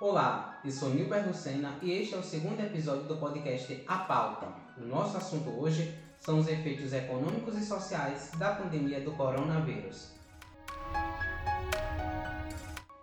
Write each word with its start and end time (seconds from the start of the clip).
Olá, 0.00 0.58
eu 0.64 0.70
sou 0.70 0.88
Nilber 0.94 1.28
Lucena 1.28 1.76
e 1.82 1.92
este 1.92 2.14
é 2.14 2.16
o 2.16 2.22
segundo 2.22 2.58
episódio 2.58 3.02
do 3.02 3.18
podcast 3.18 3.84
A 3.86 3.98
Pauta. 3.98 4.48
O 4.78 4.86
nosso 4.86 5.18
assunto 5.18 5.50
hoje 5.50 5.94
são 6.18 6.38
os 6.38 6.48
efeitos 6.48 6.94
econômicos 6.94 7.54
e 7.58 7.62
sociais 7.62 8.30
da 8.38 8.54
pandemia 8.54 9.02
do 9.02 9.12
coronavírus. 9.12 10.12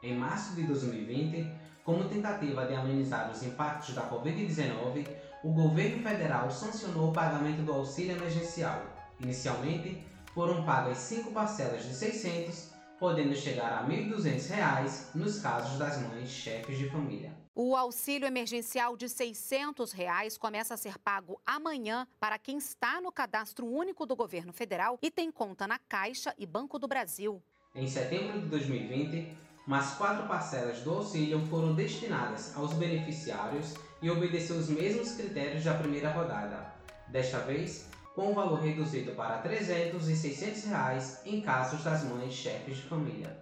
Em 0.01 0.15
março 0.17 0.55
de 0.55 0.63
2020, 0.63 1.47
como 1.83 2.09
tentativa 2.09 2.65
de 2.65 2.73
amenizar 2.73 3.29
os 3.29 3.43
impactos 3.43 3.93
da 3.93 4.09
Covid-19, 4.09 5.07
o 5.43 5.51
governo 5.51 6.01
federal 6.01 6.49
sancionou 6.49 7.11
o 7.11 7.13
pagamento 7.13 7.61
do 7.61 7.73
auxílio 7.73 8.17
emergencial. 8.17 8.81
Inicialmente, 9.19 10.03
foram 10.33 10.65
pagas 10.65 10.97
cinco 10.97 11.31
parcelas 11.31 11.83
de 11.83 11.93
600 11.93 12.76
podendo 12.99 13.35
chegar 13.35 13.71
a 13.73 13.85
R$ 13.85 13.95
1.200 14.09 15.15
nos 15.15 15.39
casos 15.39 15.77
das 15.77 16.01
mães 16.01 16.29
chefes 16.29 16.77
de 16.77 16.89
família. 16.89 17.31
O 17.53 17.75
auxílio 17.75 18.27
emergencial 18.27 18.95
de 18.95 19.09
600 19.09 19.91
reais 19.91 20.37
começa 20.37 20.75
a 20.75 20.77
ser 20.77 20.99
pago 20.99 21.41
amanhã 21.45 22.07
para 22.19 22.37
quem 22.37 22.57
está 22.57 23.01
no 23.01 23.11
cadastro 23.11 23.65
único 23.65 24.05
do 24.05 24.15
governo 24.15 24.53
federal 24.53 24.99
e 25.01 25.09
tem 25.09 25.31
conta 25.31 25.67
na 25.67 25.79
Caixa 25.79 26.35
e 26.37 26.45
Banco 26.45 26.77
do 26.77 26.87
Brasil. 26.87 27.41
Em 27.73 27.87
setembro 27.87 28.41
de 28.41 28.47
2020, 28.47 29.35
mais 29.65 29.95
quatro 29.95 30.27
parcelas 30.27 30.81
do 30.81 30.91
auxílio 30.91 31.39
foram 31.47 31.73
destinadas 31.73 32.55
aos 32.55 32.73
beneficiários 32.73 33.73
e 34.01 34.09
obedeceu 34.09 34.55
os 34.55 34.69
mesmos 34.69 35.13
critérios 35.13 35.63
da 35.63 35.73
primeira 35.73 36.11
rodada. 36.11 36.73
Desta 37.07 37.39
vez, 37.39 37.87
com 38.17 38.31
o 38.31 38.33
valor 38.33 38.59
reduzido 38.59 39.11
para 39.11 39.37
300 39.37 40.09
e 40.09 40.15
600 40.15 40.63
reais 40.63 41.21
em 41.23 41.39
casos 41.39 41.83
das 41.83 42.03
mães 42.03 42.33
chefes 42.33 42.77
de 42.77 42.81
família. 42.81 43.37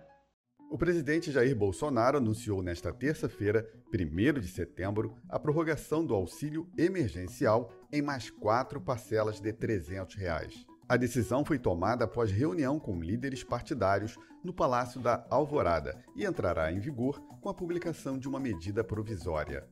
O 0.70 0.78
presidente 0.78 1.32
Jair 1.32 1.56
Bolsonaro 1.56 2.18
anunciou 2.18 2.62
nesta 2.62 2.92
terça-feira, 2.92 3.66
1 3.94 4.42
de 4.42 4.50
setembro, 4.50 5.16
a 5.30 5.40
prorrogação 5.40 6.06
do 6.06 6.14
auxílio 6.14 6.70
emergencial 6.78 7.72
em 7.90 8.02
mais 8.02 8.30
quatro 8.30 8.82
parcelas 8.82 9.40
de 9.40 9.54
300 9.54 10.14
reais. 10.16 10.66
A 10.90 10.98
decisão 10.98 11.46
foi 11.46 11.58
tomada 11.58 12.04
após 12.04 12.30
reunião 12.30 12.78
com 12.78 13.00
líderes 13.00 13.46
partidários 13.46 14.18
no 14.44 14.54
Palácio 14.54 15.00
da 15.00 15.26
Alvorada 15.30 16.04
e 16.18 16.26
entrará 16.26 16.70
em 16.70 16.80
vigor 16.80 17.22
com 17.40 17.48
a 17.48 17.54
publicação 17.54 18.20
de 18.20 18.28
uma 18.28 18.42
medida 18.42 18.84
provisória. 18.84 19.66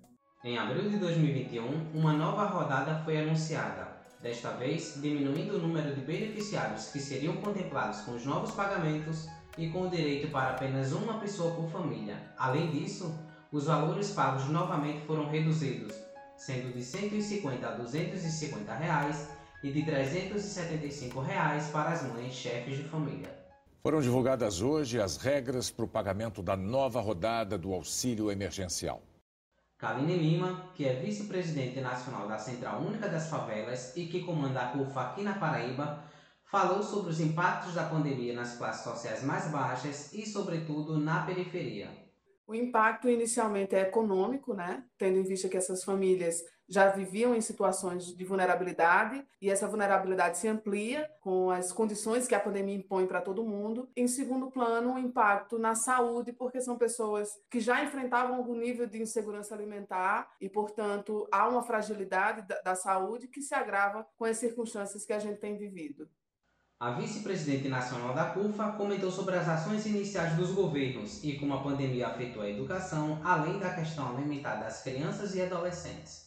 Em 0.46 0.58
abril 0.58 0.90
de 0.90 0.98
2021, 0.98 1.92
uma 1.94 2.14
nova 2.14 2.46
rodada 2.46 3.04
foi 3.04 3.18
anunciada, 3.18 3.93
desta 4.24 4.52
vez 4.52 5.00
diminuindo 5.02 5.58
o 5.58 5.60
número 5.60 5.94
de 5.94 6.00
beneficiários 6.00 6.88
que 6.88 7.00
seriam 7.00 7.36
contemplados 7.36 8.00
com 8.02 8.14
os 8.14 8.26
novos 8.26 8.52
pagamentos 8.52 9.28
e 9.58 9.70
com 9.70 9.82
o 9.82 9.90
direito 9.90 10.32
para 10.32 10.52
apenas 10.52 10.94
uma 10.94 11.20
pessoa 11.20 11.54
por 11.54 11.70
família. 11.70 12.18
Além 12.38 12.72
disso, 12.72 13.14
os 13.52 13.66
valores 13.66 14.12
pagos 14.12 14.48
novamente 14.48 15.06
foram 15.06 15.30
reduzidos, 15.30 15.94
sendo 16.38 16.74
de 16.74 16.82
150 16.82 17.68
a 17.68 17.72
250 17.74 18.74
reais 18.74 19.30
e 19.62 19.72
de 19.72 19.84
375 19.84 21.20
reais 21.20 21.68
para 21.68 21.90
as 21.90 22.04
mães 22.04 22.34
chefes 22.34 22.78
de 22.78 22.84
família. 22.86 23.30
Foram 23.82 24.00
divulgadas 24.00 24.62
hoje 24.62 25.02
as 25.02 25.18
regras 25.18 25.70
para 25.70 25.84
o 25.84 25.88
pagamento 25.88 26.42
da 26.42 26.56
nova 26.56 27.02
rodada 27.02 27.58
do 27.58 27.74
auxílio 27.74 28.32
emergencial. 28.32 29.04
Kaline 29.84 30.16
Lima, 30.16 30.72
que 30.74 30.86
é 30.86 30.94
vice-presidente 30.94 31.82
nacional 31.82 32.26
da 32.26 32.40
Central 32.40 32.80
Única 32.80 33.10
das 33.10 33.30
Favelas 33.30 33.94
e 33.98 34.06
que 34.06 34.24
comanda 34.24 34.62
a 34.62 34.68
CUFA 34.70 35.02
aqui 35.02 35.24
na 35.24 35.34
Paraíba, 35.34 36.02
falou 36.50 36.82
sobre 36.82 37.12
os 37.12 37.20
impactos 37.20 37.74
da 37.74 37.84
pandemia 37.84 38.34
nas 38.34 38.58
classes 38.58 38.86
sociais 38.86 39.22
mais 39.26 39.52
baixas 39.52 40.14
e, 40.14 40.26
sobretudo, 40.26 40.98
na 40.98 41.26
periferia. 41.26 41.90
O 42.48 42.56
impacto 42.56 43.10
inicialmente 43.10 43.76
é 43.76 43.82
econômico, 43.82 44.54
né? 44.54 44.86
tendo 44.98 45.18
em 45.18 45.24
vista 45.24 45.50
que 45.50 45.58
essas 45.58 45.84
famílias 45.84 46.42
já 46.68 46.90
viviam 46.90 47.36
em 47.36 47.42
situações 47.42 48.16
de 48.16 48.26
vulnerabilidade 48.26 49.26
e 49.42 49.50
essa 49.50 49.68
vulnerabilidade 49.68 50.38
se 50.38 50.48
amplia 50.48 51.10
com 51.22 51.50
as 51.50 51.72
condições 51.72 52.28
que 52.28 52.36
a 52.36 52.40
pandemia 52.40 52.76
impõe 52.76 53.06
para 53.06 53.22
todo 53.22 53.44
mundo. 53.44 53.90
Em 53.96 54.08
segundo 54.08 54.50
plano, 54.50 54.94
o 54.94 55.00
impacto 55.00 55.60
na 55.60 55.76
saúde, 55.76 56.32
porque 56.32 56.62
são 56.62 56.78
pessoas 56.78 57.30
que 57.50 57.60
já 57.60 57.84
enfrentavam 57.84 58.36
algum 58.36 58.56
nível 58.56 58.88
de 58.88 59.02
insegurança 59.02 59.54
alimentar 59.54 60.32
e, 60.40 60.50
portanto, 60.50 61.28
há 61.32 61.48
uma 61.48 61.64
fragilidade 61.64 62.48
da, 62.48 62.62
da 62.62 62.76
saúde 62.76 63.28
que 63.28 63.42
se 63.42 63.54
agrava 63.54 64.08
com 64.18 64.26
as 64.26 64.38
circunstâncias 64.38 65.06
que 65.06 65.14
a 65.14 65.20
gente 65.20 65.40
tem 65.40 65.58
vivido. 65.58 66.10
A 66.80 66.92
vice-presidente 66.92 67.70
nacional 67.70 68.14
da 68.14 68.32
CUFA 68.32 68.74
comentou 68.74 69.10
sobre 69.10 69.38
as 69.38 69.48
ações 69.48 69.86
iniciais 69.86 70.36
dos 70.36 70.52
governos 70.52 71.24
e 71.24 71.40
como 71.40 71.54
a 71.54 71.64
pandemia 71.64 72.08
afetou 72.08 72.44
a 72.44 72.50
educação, 72.50 73.22
além 73.24 73.58
da 73.58 73.74
questão 73.74 74.10
alimentar 74.10 74.56
das 74.56 74.84
crianças 74.84 75.34
e 75.34 75.42
adolescentes. 75.42 76.23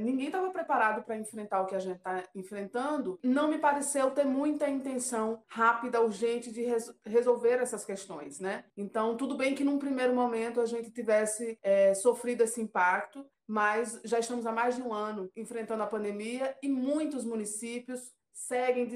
Ninguém 0.00 0.26
estava 0.26 0.50
preparado 0.50 1.04
para 1.04 1.16
enfrentar 1.16 1.60
o 1.60 1.66
que 1.66 1.74
a 1.74 1.78
gente 1.78 1.98
está 1.98 2.24
enfrentando. 2.34 3.18
Não 3.22 3.48
me 3.48 3.58
pareceu 3.58 4.10
ter 4.10 4.24
muita 4.24 4.68
intenção 4.68 5.42
rápida, 5.46 6.00
urgente 6.00 6.50
de 6.50 6.62
res 6.62 6.92
resolver 7.04 7.60
essas 7.60 7.84
questões, 7.84 8.40
né? 8.40 8.64
Então, 8.76 9.16
tudo 9.16 9.36
bem 9.36 9.54
que 9.54 9.64
num 9.64 9.78
primeiro 9.78 10.14
momento 10.14 10.60
a 10.60 10.66
gente 10.66 10.90
tivesse 10.90 11.58
é, 11.62 11.94
sofrido 11.94 12.42
esse 12.42 12.60
impacto, 12.60 13.24
mas 13.46 14.00
já 14.04 14.18
estamos 14.18 14.46
há 14.46 14.52
mais 14.52 14.76
de 14.76 14.82
um 14.82 14.92
ano 14.92 15.30
enfrentando 15.36 15.82
a 15.82 15.86
pandemia 15.86 16.56
e 16.62 16.68
muitos 16.68 17.24
municípios 17.24 18.12
seguem 18.40 18.88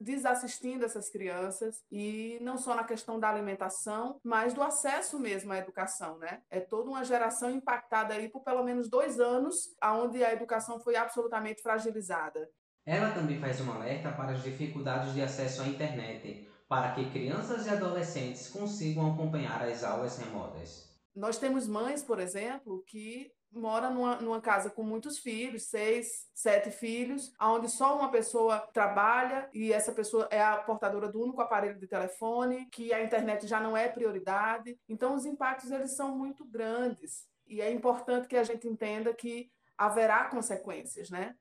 desassistindo 0.00 0.84
essas 0.84 1.08
crianças 1.08 1.84
e 1.90 2.38
não 2.40 2.58
só 2.58 2.74
na 2.74 2.82
questão 2.82 3.18
da 3.18 3.28
alimentação, 3.28 4.18
mas 4.24 4.52
do 4.52 4.62
acesso 4.62 5.20
mesmo 5.20 5.52
à 5.52 5.58
educação, 5.58 6.18
né? 6.18 6.42
É 6.50 6.58
toda 6.58 6.90
uma 6.90 7.04
geração 7.04 7.50
impactada 7.50 8.14
aí 8.14 8.28
por 8.28 8.42
pelo 8.42 8.64
menos 8.64 8.88
dois 8.88 9.20
anos, 9.20 9.54
onde 9.82 10.24
a 10.24 10.32
educação 10.32 10.80
foi 10.80 10.96
absolutamente 10.96 11.62
fragilizada. 11.62 12.50
Ela 12.84 13.12
também 13.12 13.38
faz 13.38 13.60
um 13.60 13.70
alerta 13.70 14.10
para 14.10 14.32
as 14.32 14.42
dificuldades 14.42 15.14
de 15.14 15.22
acesso 15.22 15.62
à 15.62 15.66
internet, 15.66 16.50
para 16.68 16.92
que 16.92 17.10
crianças 17.10 17.66
e 17.66 17.70
adolescentes 17.70 18.48
consigam 18.48 19.12
acompanhar 19.12 19.62
as 19.62 19.84
aulas 19.84 20.18
remotas. 20.18 20.97
Nós 21.18 21.36
temos 21.36 21.66
mães, 21.66 22.00
por 22.00 22.20
exemplo, 22.20 22.84
que 22.86 23.32
mora 23.50 23.90
numa, 23.90 24.20
numa 24.20 24.40
casa 24.40 24.70
com 24.70 24.84
muitos 24.84 25.18
filhos, 25.18 25.64
seis, 25.64 26.28
sete 26.32 26.70
filhos, 26.70 27.32
onde 27.40 27.68
só 27.68 27.96
uma 27.96 28.08
pessoa 28.08 28.60
trabalha 28.72 29.50
e 29.52 29.72
essa 29.72 29.90
pessoa 29.90 30.28
é 30.30 30.40
a 30.40 30.56
portadora 30.58 31.08
do 31.08 31.20
único 31.20 31.40
aparelho 31.40 31.76
de 31.76 31.88
telefone, 31.88 32.66
que 32.66 32.92
a 32.92 33.02
internet 33.02 33.48
já 33.48 33.58
não 33.58 33.76
é 33.76 33.88
prioridade. 33.88 34.78
Então, 34.88 35.14
os 35.16 35.24
impactos 35.24 35.72
eles 35.72 35.96
são 35.96 36.16
muito 36.16 36.44
grandes 36.44 37.26
e 37.48 37.60
é 37.60 37.72
importante 37.72 38.28
que 38.28 38.36
a 38.36 38.44
gente 38.44 38.68
entenda 38.68 39.12
que 39.12 39.50
haverá 39.76 40.24
consequências, 40.26 41.10
né? 41.10 41.34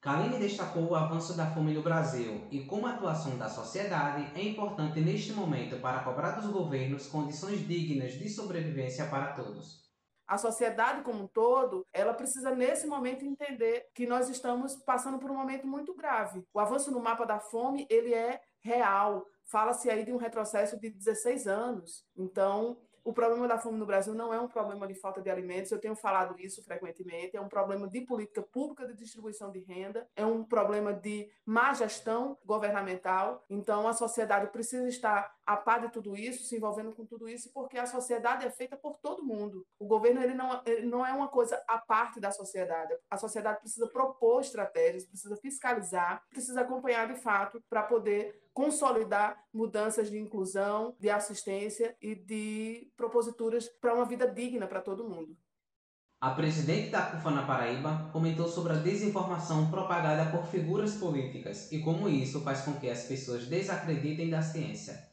Kaline 0.00 0.38
destacou 0.38 0.84
o 0.88 0.94
avanço 0.94 1.36
da 1.36 1.50
fome 1.50 1.74
no 1.74 1.82
Brasil 1.82 2.46
e 2.50 2.64
como 2.64 2.86
a 2.86 2.94
atuação 2.94 3.36
da 3.36 3.48
sociedade 3.48 4.30
é 4.34 4.42
importante 4.42 4.98
neste 5.00 5.32
momento 5.32 5.78
para 5.80 6.02
cobrar 6.02 6.32
dos 6.32 6.50
governos 6.50 7.06
condições 7.06 7.66
dignas 7.68 8.14
de 8.14 8.28
sobrevivência 8.28 9.06
para 9.06 9.32
todos 9.34 9.90
a 10.30 10.38
sociedade 10.38 11.02
como 11.02 11.24
um 11.24 11.26
todo, 11.26 11.84
ela 11.92 12.14
precisa 12.14 12.54
nesse 12.54 12.86
momento 12.86 13.24
entender 13.24 13.88
que 13.92 14.06
nós 14.06 14.28
estamos 14.28 14.76
passando 14.76 15.18
por 15.18 15.28
um 15.28 15.36
momento 15.36 15.66
muito 15.66 15.92
grave. 15.92 16.46
O 16.54 16.60
avanço 16.60 16.92
no 16.92 17.00
mapa 17.00 17.26
da 17.26 17.40
fome, 17.40 17.84
ele 17.90 18.14
é 18.14 18.40
real. 18.60 19.26
Fala-se 19.50 19.90
aí 19.90 20.04
de 20.04 20.12
um 20.12 20.16
retrocesso 20.16 20.78
de 20.78 20.88
16 20.88 21.48
anos. 21.48 22.04
Então, 22.16 22.78
o 23.04 23.12
problema 23.12 23.48
da 23.48 23.58
fome 23.58 23.78
no 23.78 23.86
Brasil 23.86 24.14
não 24.14 24.32
é 24.32 24.40
um 24.40 24.48
problema 24.48 24.86
de 24.86 24.94
falta 24.94 25.20
de 25.20 25.30
alimentos, 25.30 25.70
eu 25.70 25.78
tenho 25.78 25.94
falado 25.94 26.38
isso 26.38 26.62
frequentemente, 26.62 27.36
é 27.36 27.40
um 27.40 27.48
problema 27.48 27.88
de 27.88 28.00
política 28.02 28.42
pública 28.42 28.86
de 28.86 28.94
distribuição 28.94 29.50
de 29.50 29.60
renda, 29.60 30.06
é 30.14 30.24
um 30.24 30.44
problema 30.44 30.92
de 30.92 31.30
má 31.44 31.72
gestão 31.72 32.36
governamental. 32.44 33.44
Então, 33.48 33.88
a 33.88 33.92
sociedade 33.92 34.50
precisa 34.50 34.88
estar 34.88 35.34
a 35.50 35.56
par 35.56 35.80
de 35.80 35.92
tudo 35.92 36.16
isso, 36.16 36.44
se 36.44 36.54
envolvendo 36.54 36.92
com 36.92 37.04
tudo 37.04 37.28
isso, 37.28 37.50
porque 37.52 37.76
a 37.76 37.84
sociedade 37.84 38.46
é 38.46 38.50
feita 38.50 38.76
por 38.76 38.98
todo 38.98 39.24
mundo. 39.24 39.66
O 39.80 39.84
governo 39.84 40.22
ele 40.22 40.32
não, 40.32 40.62
ele 40.64 40.86
não 40.86 41.04
é 41.04 41.12
uma 41.12 41.26
coisa 41.26 41.60
à 41.66 41.76
parte 41.76 42.20
da 42.20 42.30
sociedade. 42.30 42.94
A 43.10 43.16
sociedade 43.16 43.58
precisa 43.58 43.88
propor 43.88 44.42
estratégias, 44.42 45.04
precisa 45.06 45.36
fiscalizar, 45.38 46.22
precisa 46.30 46.60
acompanhar 46.60 47.12
de 47.12 47.20
fato 47.20 47.60
para 47.68 47.82
poder 47.82 48.40
consolidar 48.54 49.44
mudanças 49.52 50.08
de 50.08 50.20
inclusão, 50.20 50.94
de 51.00 51.10
assistência 51.10 51.96
e 52.00 52.14
de 52.14 52.88
proposituras 52.96 53.68
para 53.80 53.92
uma 53.92 54.04
vida 54.04 54.28
digna 54.28 54.68
para 54.68 54.80
todo 54.80 55.08
mundo. 55.08 55.36
A 56.20 56.30
presidente 56.30 56.90
da 56.90 57.02
CUFA 57.02 57.30
na 57.32 57.44
Paraíba 57.44 58.08
comentou 58.12 58.46
sobre 58.46 58.74
a 58.74 58.76
desinformação 58.76 59.68
propagada 59.68 60.30
por 60.30 60.46
figuras 60.46 60.94
políticas 60.94 61.72
e 61.72 61.80
como 61.80 62.08
isso 62.08 62.40
faz 62.42 62.60
com 62.60 62.74
que 62.74 62.88
as 62.88 63.02
pessoas 63.04 63.46
desacreditem 63.46 64.30
da 64.30 64.42
ciência. 64.42 65.09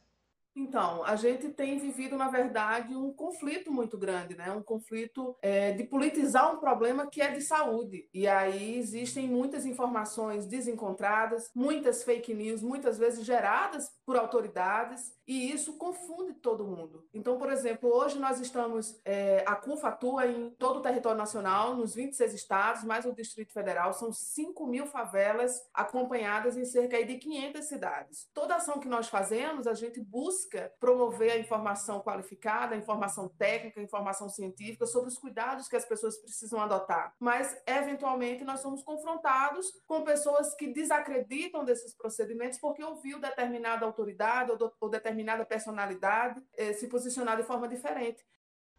Então, 0.60 1.04
a 1.04 1.14
gente 1.14 1.50
tem 1.50 1.78
vivido, 1.78 2.16
na 2.16 2.28
verdade, 2.28 2.96
um 2.96 3.12
conflito 3.12 3.72
muito 3.72 3.96
grande, 3.96 4.36
né? 4.36 4.50
Um 4.50 4.62
conflito 4.62 5.36
é, 5.40 5.70
de 5.70 5.84
politizar 5.84 6.52
um 6.52 6.58
problema 6.58 7.06
que 7.06 7.22
é 7.22 7.30
de 7.30 7.40
saúde. 7.40 8.08
E 8.12 8.26
aí 8.26 8.76
existem 8.76 9.28
muitas 9.28 9.64
informações 9.64 10.46
desencontradas, 10.46 11.48
muitas 11.54 12.02
fake 12.02 12.34
news, 12.34 12.60
muitas 12.60 12.98
vezes 12.98 13.24
geradas 13.24 13.88
por 14.04 14.16
autoridades 14.16 15.16
E 15.28 15.52
isso 15.52 15.76
confunde 15.76 16.32
todo 16.32 16.66
mundo. 16.66 17.06
Então, 17.12 17.36
por 17.36 17.52
exemplo, 17.52 17.90
hoje 17.92 18.18
nós 18.18 18.40
estamos, 18.40 18.98
é, 19.04 19.44
a 19.46 19.54
CUFA 19.54 19.88
atua 19.88 20.26
em 20.26 20.48
todo 20.52 20.78
o 20.78 20.82
território 20.82 21.18
nacional, 21.18 21.76
nos 21.76 21.94
26 21.94 22.32
estados, 22.32 22.82
mais 22.82 23.04
o 23.04 23.12
Distrito 23.12 23.52
Federal, 23.52 23.92
são 23.92 24.10
5 24.10 24.66
mil 24.66 24.86
favelas 24.86 25.60
acompanhadas 25.74 26.56
em 26.56 26.64
cerca 26.64 27.04
de 27.04 27.18
500 27.18 27.62
cidades. 27.66 28.26
Toda 28.32 28.56
ação 28.56 28.80
que 28.80 28.88
nós 28.88 29.08
fazemos, 29.08 29.66
a 29.66 29.74
gente 29.74 30.00
busca 30.00 30.72
promover 30.80 31.32
a 31.32 31.38
informação 31.38 32.00
qualificada, 32.00 32.74
a 32.74 32.78
informação 32.78 33.28
técnica, 33.28 33.80
a 33.80 33.84
informação 33.84 34.30
científica 34.30 34.86
sobre 34.86 35.10
os 35.10 35.18
cuidados 35.18 35.68
que 35.68 35.76
as 35.76 35.84
pessoas 35.84 36.16
precisam 36.16 36.58
adotar. 36.58 37.14
Mas, 37.20 37.54
eventualmente, 37.66 38.44
nós 38.44 38.60
somos 38.60 38.82
confrontados 38.82 39.66
com 39.86 40.02
pessoas 40.04 40.54
que 40.54 40.72
desacreditam 40.72 41.66
desses 41.66 41.94
procedimentos 41.94 42.58
porque 42.58 42.82
ouviu 42.82 43.20
determinada 43.20 43.84
autoridade 43.84 44.52
ou, 44.52 44.72
ou 44.80 44.88
determinada 44.88 45.17
personalidade 45.44 46.40
eh, 46.56 46.72
se 46.72 46.88
posicionar 46.88 47.36
de 47.36 47.42
forma 47.42 47.68
diferente. 47.68 48.24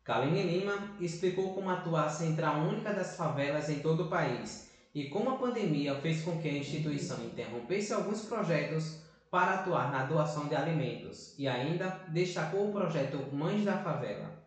Kaline 0.03 0.43
Lima 0.43 0.95
explicou 0.99 1.53
como 1.53 1.69
atuar 1.69 2.09
Central 2.09 2.61
Única 2.61 2.93
das 2.93 3.15
Favelas 3.15 3.69
em 3.69 3.79
todo 3.79 4.05
o 4.05 4.09
país 4.09 4.69
e 4.93 5.09
como 5.09 5.29
a 5.29 5.37
pandemia 5.37 5.95
fez 5.95 6.23
com 6.23 6.41
que 6.41 6.49
a 6.49 6.53
instituição 6.53 7.23
interrompesse 7.23 7.93
alguns 7.93 8.25
projetos 8.25 9.03
para 9.29 9.55
atuar 9.55 9.91
na 9.91 10.05
doação 10.05 10.47
de 10.47 10.55
alimentos 10.55 11.37
e 11.37 11.47
ainda 11.47 12.01
destacou 12.07 12.69
o 12.69 12.71
projeto 12.71 13.17
Mães 13.31 13.63
da 13.63 13.77
Favela. 13.77 14.38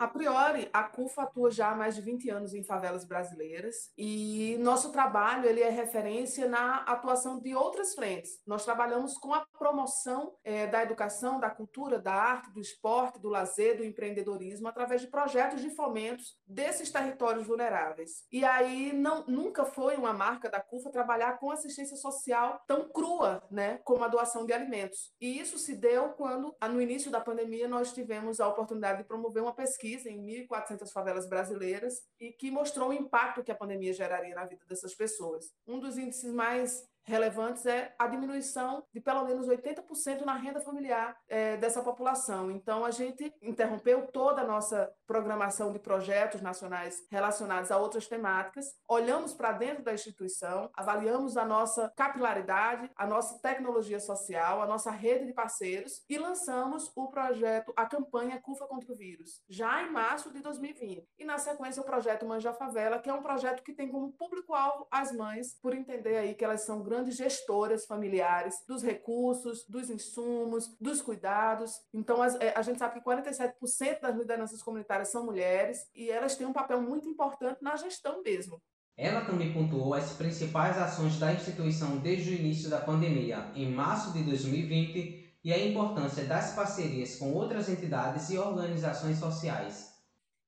A 0.00 0.08
priori, 0.08 0.66
a 0.72 0.84
CUFA 0.84 1.24
atua 1.24 1.50
já 1.50 1.72
há 1.72 1.74
mais 1.74 1.94
de 1.94 2.00
20 2.00 2.30
anos 2.30 2.54
em 2.54 2.64
favelas 2.64 3.04
brasileiras 3.04 3.90
e 3.98 4.56
nosso 4.58 4.90
trabalho 4.92 5.46
ele 5.46 5.60
é 5.60 5.68
referência 5.68 6.48
na 6.48 6.76
atuação 6.84 7.38
de 7.38 7.54
outras 7.54 7.94
frentes. 7.94 8.40
Nós 8.46 8.64
trabalhamos 8.64 9.18
com 9.18 9.34
a 9.34 9.44
promoção 9.58 10.34
é, 10.42 10.66
da 10.66 10.82
educação, 10.82 11.38
da 11.38 11.50
cultura, 11.50 11.98
da 11.98 12.14
arte, 12.14 12.50
do 12.50 12.62
esporte, 12.62 13.20
do 13.20 13.28
lazer, 13.28 13.76
do 13.76 13.84
empreendedorismo 13.84 14.68
através 14.68 15.02
de 15.02 15.06
projetos 15.08 15.60
de 15.60 15.68
fomentos 15.68 16.34
desses 16.46 16.90
territórios 16.90 17.46
vulneráveis. 17.46 18.24
E 18.32 18.42
aí 18.42 18.94
não, 18.94 19.26
nunca 19.26 19.66
foi 19.66 19.96
uma 19.96 20.14
marca 20.14 20.48
da 20.48 20.62
CUFA 20.62 20.88
trabalhar 20.88 21.38
com 21.38 21.50
assistência 21.50 21.98
social 21.98 22.58
tão 22.66 22.88
crua, 22.88 23.46
né, 23.50 23.82
como 23.84 24.02
a 24.02 24.08
doação 24.08 24.46
de 24.46 24.54
alimentos. 24.54 25.12
E 25.20 25.38
isso 25.38 25.58
se 25.58 25.76
deu 25.76 26.14
quando, 26.14 26.56
no 26.70 26.80
início 26.80 27.10
da 27.10 27.20
pandemia, 27.20 27.68
nós 27.68 27.92
tivemos 27.92 28.40
a 28.40 28.48
oportunidade 28.48 29.02
de 29.02 29.04
promover 29.04 29.42
uma 29.42 29.54
pesquisa 29.54 29.89
pesquisa 29.90 30.10
em 30.10 30.46
1.400 30.46 30.92
favelas 30.92 31.28
brasileiras 31.28 32.02
e 32.18 32.32
que 32.32 32.50
mostrou 32.50 32.90
o 32.90 32.92
impacto 32.92 33.42
que 33.42 33.50
a 33.50 33.54
pandemia 33.54 33.92
geraria 33.92 34.34
na 34.34 34.44
vida 34.44 34.64
dessas 34.68 34.94
pessoas. 34.94 35.52
Um 35.66 35.78
dos 35.78 35.98
índices 35.98 36.32
mais 36.32 36.84
relevantes 37.10 37.66
é 37.66 37.94
a 37.98 38.06
diminuição 38.06 38.84
de 38.92 39.00
pelo 39.00 39.24
menos 39.24 39.48
80% 39.48 40.22
na 40.24 40.34
renda 40.34 40.60
familiar 40.60 41.16
é, 41.28 41.56
dessa 41.56 41.82
população. 41.82 42.50
Então, 42.50 42.84
a 42.84 42.90
gente 42.90 43.34
interrompeu 43.42 44.06
toda 44.06 44.42
a 44.42 44.46
nossa 44.46 44.90
programação 45.06 45.72
de 45.72 45.78
projetos 45.78 46.40
nacionais 46.40 47.02
relacionados 47.10 47.70
a 47.70 47.78
outras 47.78 48.06
temáticas, 48.06 48.66
olhamos 48.88 49.32
para 49.32 49.52
dentro 49.52 49.82
da 49.82 49.92
instituição, 49.92 50.70
avaliamos 50.74 51.36
a 51.36 51.44
nossa 51.44 51.92
capilaridade, 51.96 52.88
a 52.96 53.06
nossa 53.06 53.40
tecnologia 53.40 53.98
social, 53.98 54.62
a 54.62 54.66
nossa 54.66 54.90
rede 54.90 55.26
de 55.26 55.32
parceiros 55.32 56.04
e 56.08 56.16
lançamos 56.16 56.92
o 56.94 57.08
projeto, 57.08 57.72
a 57.76 57.86
campanha 57.86 58.40
CUFA 58.40 58.66
contra 58.66 58.92
o 58.92 58.96
Vírus, 58.96 59.42
já 59.48 59.82
em 59.82 59.90
março 59.90 60.32
de 60.32 60.40
2020. 60.40 61.08
E, 61.18 61.24
na 61.24 61.38
sequência, 61.38 61.82
o 61.82 61.84
projeto 61.84 62.26
Manja 62.26 62.52
Favela, 62.52 63.00
que 63.00 63.10
é 63.10 63.12
um 63.12 63.22
projeto 63.22 63.62
que 63.64 63.72
tem 63.72 63.90
como 63.90 64.12
público-alvo 64.12 64.86
as 64.90 65.10
mães, 65.12 65.58
por 65.60 65.74
entender 65.74 66.16
aí 66.16 66.34
que 66.34 66.44
elas 66.44 66.62
são 66.62 66.82
grandes 66.82 66.99
gestoras 67.08 67.86
familiares 67.86 68.56
dos 68.66 68.82
recursos, 68.82 69.64
dos 69.68 69.88
insumos, 69.90 70.76
dos 70.80 71.00
cuidados. 71.00 71.72
Então, 71.92 72.24
é, 72.24 72.52
a 72.56 72.62
gente 72.62 72.78
sabe 72.78 72.94
que 72.94 73.04
47% 73.04 74.00
das 74.00 74.16
lideranças 74.16 74.62
comunitárias 74.62 75.10
são 75.10 75.24
mulheres 75.24 75.88
e 75.94 76.10
elas 76.10 76.36
têm 76.36 76.46
um 76.46 76.52
papel 76.52 76.80
muito 76.80 77.08
importante 77.08 77.62
na 77.62 77.76
gestão 77.76 78.22
mesmo. 78.22 78.60
Ela 78.96 79.24
também 79.24 79.52
pontuou 79.52 79.94
as 79.94 80.12
principais 80.12 80.76
ações 80.76 81.18
da 81.18 81.32
instituição 81.32 81.96
desde 81.98 82.30
o 82.30 82.34
início 82.34 82.68
da 82.68 82.80
pandemia, 82.80 83.50
em 83.54 83.72
março 83.72 84.12
de 84.12 84.22
2020, 84.22 85.38
e 85.42 85.52
a 85.52 85.66
importância 85.66 86.24
das 86.24 86.54
parcerias 86.54 87.16
com 87.16 87.32
outras 87.32 87.68
entidades 87.68 88.28
e 88.28 88.36
organizações 88.36 89.18
sociais. 89.18 89.90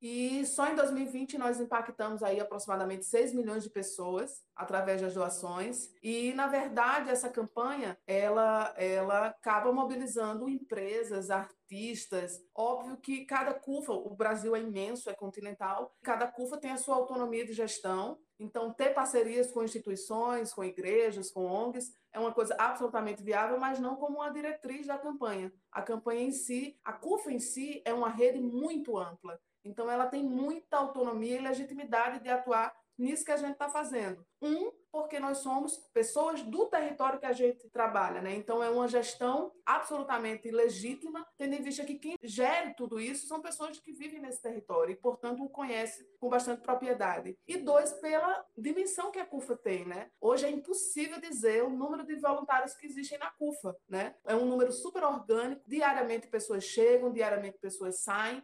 E 0.02 0.44
só 0.44 0.66
em 0.66 0.75
2020 0.75 1.38
nós 1.38 1.60
impactamos 1.60 2.25
aí 2.25 2.40
aproximadamente 2.40 3.04
6 3.04 3.32
milhões 3.32 3.62
de 3.62 3.70
pessoas 3.70 4.43
através 4.56 5.00
das 5.00 5.14
doações. 5.14 5.94
E 6.02 6.32
na 6.32 6.49
verdade 6.49 7.08
essa 7.08 7.28
campanha 7.28 7.96
ela 8.04 8.75
ela 8.76 9.26
acaba 9.28 9.72
mobilizando 9.72 10.49
empresas, 10.49 11.31
artistas. 11.31 12.40
Óbvio 12.52 12.96
que 12.96 13.25
cada 13.25 13.54
CUFA, 13.54 13.93
o 13.93 14.16
Brasil 14.16 14.56
é 14.56 14.60
imenso, 14.60 15.08
é 15.08 15.14
continental, 15.14 15.94
cada 16.02 16.26
CUFA 16.26 16.58
tem 16.58 16.72
a 16.72 16.76
sua 16.76 16.96
autonomia 16.96 17.46
de 17.46 17.52
gestão. 17.52 18.19
Então 18.40 18.75
ter 18.75 18.93
parcerias 18.93 19.52
com 19.52 19.62
instituições, 19.62 20.52
com 20.52 20.64
igrejas, 20.64 21.31
com 21.31 21.44
ONGs 21.44 21.96
é 22.12 22.19
uma 22.19 22.32
coisa 22.32 22.56
absolutamente 22.58 23.22
viável, 23.22 23.56
mas 23.56 23.78
não 23.78 23.94
como 23.94 24.16
uma 24.16 24.31
diretriz 24.31 24.88
da 24.88 24.99
campanha. 24.99 25.52
A 25.70 25.81
campanha 25.81 26.22
em 26.22 26.32
si, 26.32 26.76
a 26.84 26.93
CUFA 26.93 27.31
em 27.31 27.38
si 27.38 27.81
é 27.84 27.94
uma 27.94 28.08
rede 28.08 28.40
muito 28.40 28.99
ampla. 28.99 29.40
Então, 29.64 29.91
ela 29.91 30.06
tem 30.06 30.23
muita 30.23 30.76
autonomia 30.76 31.37
e 31.37 31.43
legitimidade 31.43 32.20
de 32.20 32.29
atuar 32.29 32.75
nisso 32.99 33.25
que 33.25 33.32
a 33.32 33.37
gente 33.37 33.53
está 33.53 33.69
fazendo. 33.69 34.25
Um, 34.41 34.70
porque 34.91 35.19
nós 35.19 35.38
somos 35.38 35.79
pessoas 35.94 36.43
do 36.43 36.67
território 36.67 37.19
que 37.19 37.25
a 37.25 37.32
gente 37.32 37.69
trabalha, 37.70 38.20
né? 38.20 38.35
Então 38.35 38.62
é 38.62 38.69
uma 38.69 38.87
gestão 38.87 39.50
absolutamente 39.64 40.50
legítima, 40.50 41.26
tendo 41.38 41.55
em 41.55 41.62
vista 41.62 41.85
que 41.85 41.94
quem 41.94 42.17
gere 42.23 42.75
tudo 42.75 43.00
isso 43.00 43.26
são 43.26 43.41
pessoas 43.41 43.79
que 43.81 43.93
vivem 43.93 44.20
nesse 44.20 44.43
território 44.43 44.93
e, 44.93 44.97
portanto, 44.97 45.43
o 45.43 45.49
conhece 45.49 46.06
com 46.20 46.29
bastante 46.29 46.61
propriedade. 46.61 47.38
E 47.47 47.56
dois, 47.56 47.93
pela 47.94 48.44
dimensão 48.56 49.11
que 49.11 49.19
a 49.19 49.25
CUFA 49.25 49.56
tem, 49.56 49.87
né? 49.87 50.11
Hoje 50.20 50.44
é 50.44 50.50
impossível 50.50 51.19
dizer 51.20 51.64
o 51.64 51.70
número 51.70 52.05
de 52.05 52.17
voluntários 52.17 52.75
que 52.75 52.87
existem 52.87 53.19
na 53.19 53.31
CUFA, 53.31 53.75
né? 53.88 54.14
É 54.26 54.35
um 54.35 54.44
número 54.44 54.73
super 54.73 55.05
orgânico, 55.05 55.62
diariamente 55.67 56.26
pessoas 56.26 56.64
chegam, 56.64 57.12
diariamente 57.12 57.59
pessoas 57.59 58.03
saem, 58.03 58.43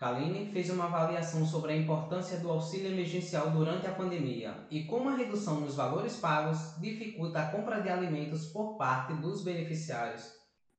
Kaline 0.00 0.50
fez 0.50 0.70
uma 0.70 0.86
avaliação 0.86 1.44
sobre 1.44 1.74
a 1.74 1.76
importância 1.76 2.38
do 2.38 2.50
auxílio 2.50 2.90
emergencial 2.90 3.50
durante 3.50 3.86
a 3.86 3.92
pandemia 3.92 4.66
e 4.70 4.84
como 4.84 5.10
a 5.10 5.14
redução 5.14 5.60
nos 5.60 5.76
valores 5.76 6.16
pagos 6.16 6.74
dificulta 6.80 7.38
a 7.42 7.50
compra 7.50 7.82
de 7.82 7.90
alimentos 7.90 8.46
por 8.46 8.78
parte 8.78 9.12
dos 9.12 9.44
beneficiários. 9.44 10.32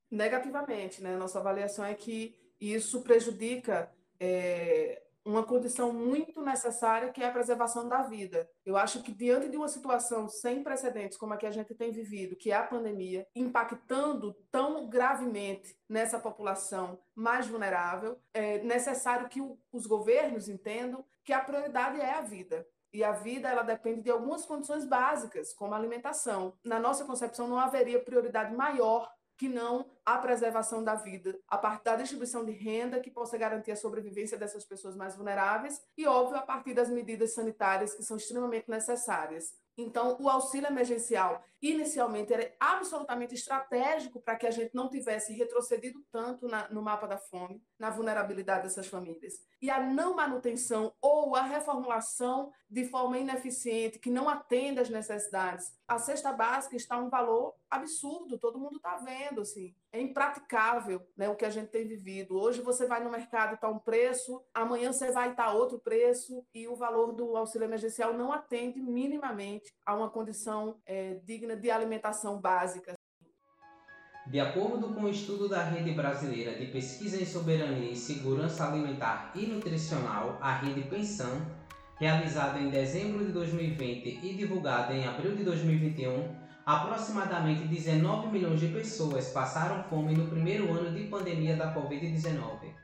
Negativamente, 0.10 1.04
né? 1.04 1.16
Nossa 1.16 1.38
avaliação 1.38 1.86
é 1.86 1.94
que 1.94 2.36
isso 2.60 3.04
prejudica 3.04 3.92
é, 4.20 5.04
uma 5.26 5.44
condição 5.44 5.94
muito 5.94 6.42
necessária 6.42 7.12
que 7.12 7.22
é 7.22 7.28
a 7.28 7.32
preservação 7.32 7.88
da 7.88 8.02
vida. 8.02 8.50
Eu 8.66 8.76
acho 8.78 9.04
que 9.04 9.12
diante 9.12 9.50
de 9.50 9.58
uma 9.58 9.68
situação 9.68 10.28
sem 10.28 10.64
precedentes 10.64 11.18
como 11.18 11.34
a 11.34 11.38
que 11.38 11.46
a 11.46 11.52
gente 11.52 11.76
tem 11.76 11.92
vivido, 11.92 12.36
que 12.36 12.52
é 12.52 12.56
a 12.56 12.64
pandemia, 12.64 13.28
impactando 13.36 14.36
tão 14.52 14.90
gravemente 14.90 15.76
nessa 15.88 16.20
população 16.20 17.00
mais 17.16 17.48
vulnerável, 17.48 18.20
é 18.34 18.60
necessário 18.64 19.30
que 19.30 19.42
os 19.72 19.86
governos 19.86 20.50
entendam 20.50 21.06
que 21.24 21.34
a 21.34 21.40
prioridade 21.40 22.00
é 22.00 22.14
a 22.14 22.22
vida. 22.22 22.66
E 22.94 23.04
a 23.06 23.14
vida 23.14 23.48
ela 23.48 23.64
depende 23.64 24.02
de 24.02 24.12
algumas 24.12 24.46
condições 24.46 24.86
básicas, 24.86 25.54
como 25.54 25.74
a 25.74 25.78
alimentação. 25.78 26.54
Na 26.64 26.78
nossa 26.78 27.06
concepção 27.06 27.48
não 27.48 27.58
haveria 27.58 28.04
prioridade 28.04 28.54
maior 28.54 29.10
que 29.42 29.50
não 29.50 29.88
a 30.06 30.20
preservação 30.20 30.84
da 30.84 30.94
vida, 30.94 31.36
a 31.48 31.58
partir 31.58 31.86
da 31.86 31.96
distribuição 31.96 32.46
de 32.46 32.52
renda 32.52 33.00
que 33.00 33.10
possa 33.10 33.40
garantir 33.40 33.72
a 33.72 33.76
sobrevivência 33.76 34.38
dessas 34.38 34.64
pessoas 34.64 34.96
mais 34.96 35.16
vulneráveis 35.16 35.82
e, 35.98 36.06
óbvio, 36.06 36.38
a 36.38 36.44
partir 36.44 36.76
das 36.76 36.92
medidas 36.92 37.34
sanitárias 37.34 37.96
que 37.96 38.04
são 38.04 38.18
extremamente 38.18 38.70
necessárias. 38.70 39.56
Então, 39.76 40.16
o 40.20 40.30
auxílio 40.30 40.68
emergencial, 40.68 41.44
inicialmente, 41.60 42.32
era 42.32 42.54
absolutamente 42.60 43.34
estratégico 43.34 44.22
para 44.22 44.36
que 44.36 44.46
a 44.46 44.52
gente 44.52 44.76
não 44.76 44.88
tivesse 44.88 45.34
retrocedido 45.34 46.06
tanto 46.12 46.48
na, 46.48 46.70
no 46.70 46.84
mapa 46.84 47.08
da 47.08 47.18
fome, 47.18 47.64
na 47.80 47.90
vulnerabilidade 47.90 48.64
dessas 48.64 48.86
famílias. 48.86 49.34
E 49.60 49.72
a 49.72 49.80
não 49.80 50.16
manutenção 50.16 50.94
ou 51.02 51.36
a 51.36 51.42
reformulação 51.42 52.52
de 52.70 52.86
forma 52.86 53.18
ineficiente, 53.18 53.98
que 53.98 54.12
não 54.12 54.30
atende 54.30 54.82
às 54.82 54.90
necessidades. 54.90 55.74
A 55.88 55.98
cesta 55.98 56.32
básica 56.32 56.76
está 56.76 56.98
um 56.98 57.10
valor 57.10 57.56
absurdo, 57.72 58.38
todo 58.38 58.60
mundo 58.60 58.76
está 58.76 58.98
vendo, 58.98 59.42
assim. 59.42 59.74
É 59.94 60.02
impraticável 60.02 61.02
né, 61.16 61.30
o 61.30 61.36
que 61.36 61.46
a 61.46 61.50
gente 61.50 61.70
tem 61.70 61.88
vivido. 61.88 62.38
Hoje 62.38 62.62
você 62.62 62.86
vai 62.86 63.02
no 63.02 63.10
mercado, 63.10 63.56
está 63.56 63.70
um 63.70 63.80
preço, 63.80 64.44
amanhã 64.54 64.92
você 64.92 65.12
vai 65.12 65.32
estar 65.32 65.46
tá 65.46 65.54
outro 65.54 65.80
preço, 65.80 66.46
e 66.54 66.68
o 66.68 66.76
valor 66.76 67.14
do 67.14 67.38
auxílio 67.38 67.66
emergencial 67.66 68.14
não 68.14 68.34
atende 68.34 68.82
minimamente 68.82 69.74
a 69.86 69.96
uma 69.96 70.10
condição 70.10 70.80
é, 70.86 71.16
digna 71.24 71.56
de 71.56 71.72
alimentação 71.72 72.40
básica. 72.40 72.94
De 74.28 74.40
acordo 74.40 74.94
com 74.94 75.04
o 75.04 75.10
estudo 75.10 75.50
da 75.50 75.64
Rede 75.64 75.94
Brasileira 75.94 76.54
de 76.54 76.68
Pesquisa 76.68 77.22
em 77.22 77.26
Soberania 77.26 77.92
e 77.92 77.96
Segurança 77.96 78.68
Alimentar 78.68 79.32
e 79.36 79.48
Nutricional, 79.48 80.38
a 80.40 80.54
Rede 80.54 80.84
Pensão, 80.84 81.42
realizado 82.00 82.60
em 82.60 82.70
dezembro 82.70 83.26
de 83.26 83.32
2020 83.32 84.20
e 84.24 84.34
divulgado 84.34 84.94
em 84.94 85.06
abril 85.06 85.36
de 85.36 85.44
2021, 85.44 86.41
aproximadamente 86.66 87.68
19 87.68 88.28
milhões 88.28 88.60
de 88.60 88.68
pessoas 88.68 89.30
passaram 89.30 89.84
fome 89.84 90.14
no 90.14 90.28
primeiro 90.28 90.72
ano 90.72 90.92
de 90.96 91.04
pandemia 91.06 91.56
da 91.56 91.74
Covid-19. 91.74 92.82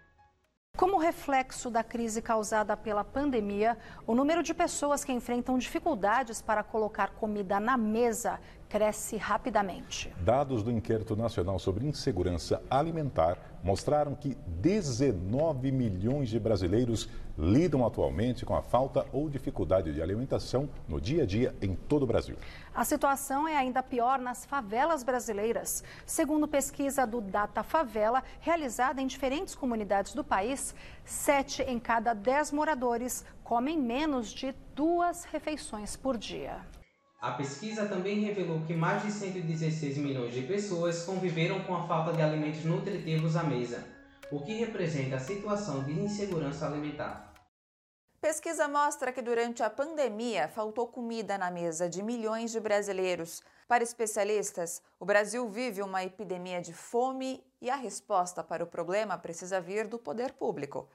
Como 0.77 0.99
reflexo 0.99 1.71
da 1.71 1.83
crise 1.83 2.21
causada 2.21 2.77
pela 2.77 3.03
pandemia, 3.03 3.75
o 4.05 4.13
número 4.13 4.43
de 4.43 4.53
pessoas 4.53 5.03
que 5.03 5.11
enfrentam 5.11 5.57
dificuldades 5.57 6.39
para 6.39 6.61
colocar 6.63 7.15
comida 7.15 7.59
na 7.59 7.75
mesa 7.75 8.39
cresce 8.69 9.17
rapidamente. 9.17 10.13
Dados 10.19 10.63
do 10.63 10.71
Inquérito 10.71 11.15
Nacional 11.15 11.59
sobre 11.59 11.85
Insegurança 11.85 12.61
Alimentar 12.69 13.37
mostraram 13.63 14.15
que 14.15 14.35
19 14.47 15.71
milhões 15.71 16.29
de 16.29 16.39
brasileiros 16.39 17.09
lidam 17.37 17.85
atualmente 17.85 18.45
com 18.45 18.55
a 18.55 18.61
falta 18.61 19.05
ou 19.11 19.29
dificuldade 19.29 19.93
de 19.93 20.01
alimentação 20.01 20.69
no 20.87 20.99
dia 20.99 21.23
a 21.23 21.25
dia 21.25 21.55
em 21.61 21.75
todo 21.75 22.03
o 22.03 22.07
Brasil. 22.07 22.35
A 22.73 22.83
situação 22.83 23.47
é 23.47 23.55
ainda 23.55 23.83
pior 23.83 24.19
nas 24.19 24.45
favelas 24.45 25.03
brasileiras. 25.03 25.83
Segundo 26.05 26.47
pesquisa 26.47 27.05
do 27.05 27.21
Data 27.21 27.61
Favela, 27.63 28.23
realizada 28.39 29.01
em 29.01 29.07
diferentes 29.07 29.53
comunidades 29.53 30.13
do 30.13 30.23
país, 30.23 30.73
sete 31.05 31.61
em 31.63 31.79
cada 31.79 32.13
dez 32.13 32.51
moradores 32.51 33.25
comem 33.43 33.77
menos 33.77 34.29
de 34.29 34.53
duas 34.75 35.25
refeições 35.25 35.95
por 35.95 36.17
dia. 36.17 36.61
A 37.19 37.31
pesquisa 37.31 37.87
também 37.87 38.19
revelou 38.19 38.61
que 38.61 38.75
mais 38.75 39.01
de 39.01 39.11
116 39.11 39.97
milhões 39.97 40.33
de 40.33 40.43
pessoas 40.43 41.03
conviveram 41.03 41.63
com 41.63 41.75
a 41.75 41.87
falta 41.87 42.13
de 42.13 42.21
alimentos 42.21 42.63
nutritivos 42.63 43.35
à 43.35 43.43
mesa, 43.43 43.87
o 44.31 44.39
que 44.39 44.53
representa 44.53 45.15
a 45.15 45.19
situação 45.19 45.83
de 45.83 45.93
insegurança 45.93 46.67
alimentar. 46.67 47.33
Pesquisa 48.21 48.67
mostra 48.67 49.11
que 49.11 49.21
durante 49.21 49.63
a 49.63 49.69
pandemia 49.69 50.47
faltou 50.47 50.87
comida 50.87 51.39
na 51.39 51.49
mesa 51.49 51.89
de 51.89 52.03
milhões 52.03 52.51
de 52.51 52.59
brasileiros. 52.59 53.41
Para 53.67 53.83
especialistas, 53.83 54.83
o 54.99 55.05
Brasil 55.05 55.49
vive 55.49 55.81
uma 55.81 56.03
epidemia 56.03 56.61
de 56.61 56.73
fome 56.73 57.43
e 57.59 57.69
a 57.69 57.75
resposta 57.75 58.43
para 58.43 58.63
o 58.63 58.67
problema 58.67 59.17
precisa 59.17 59.59
vir 59.59 59.87
do 59.87 59.97
poder 59.97 60.33
público. 60.33 60.87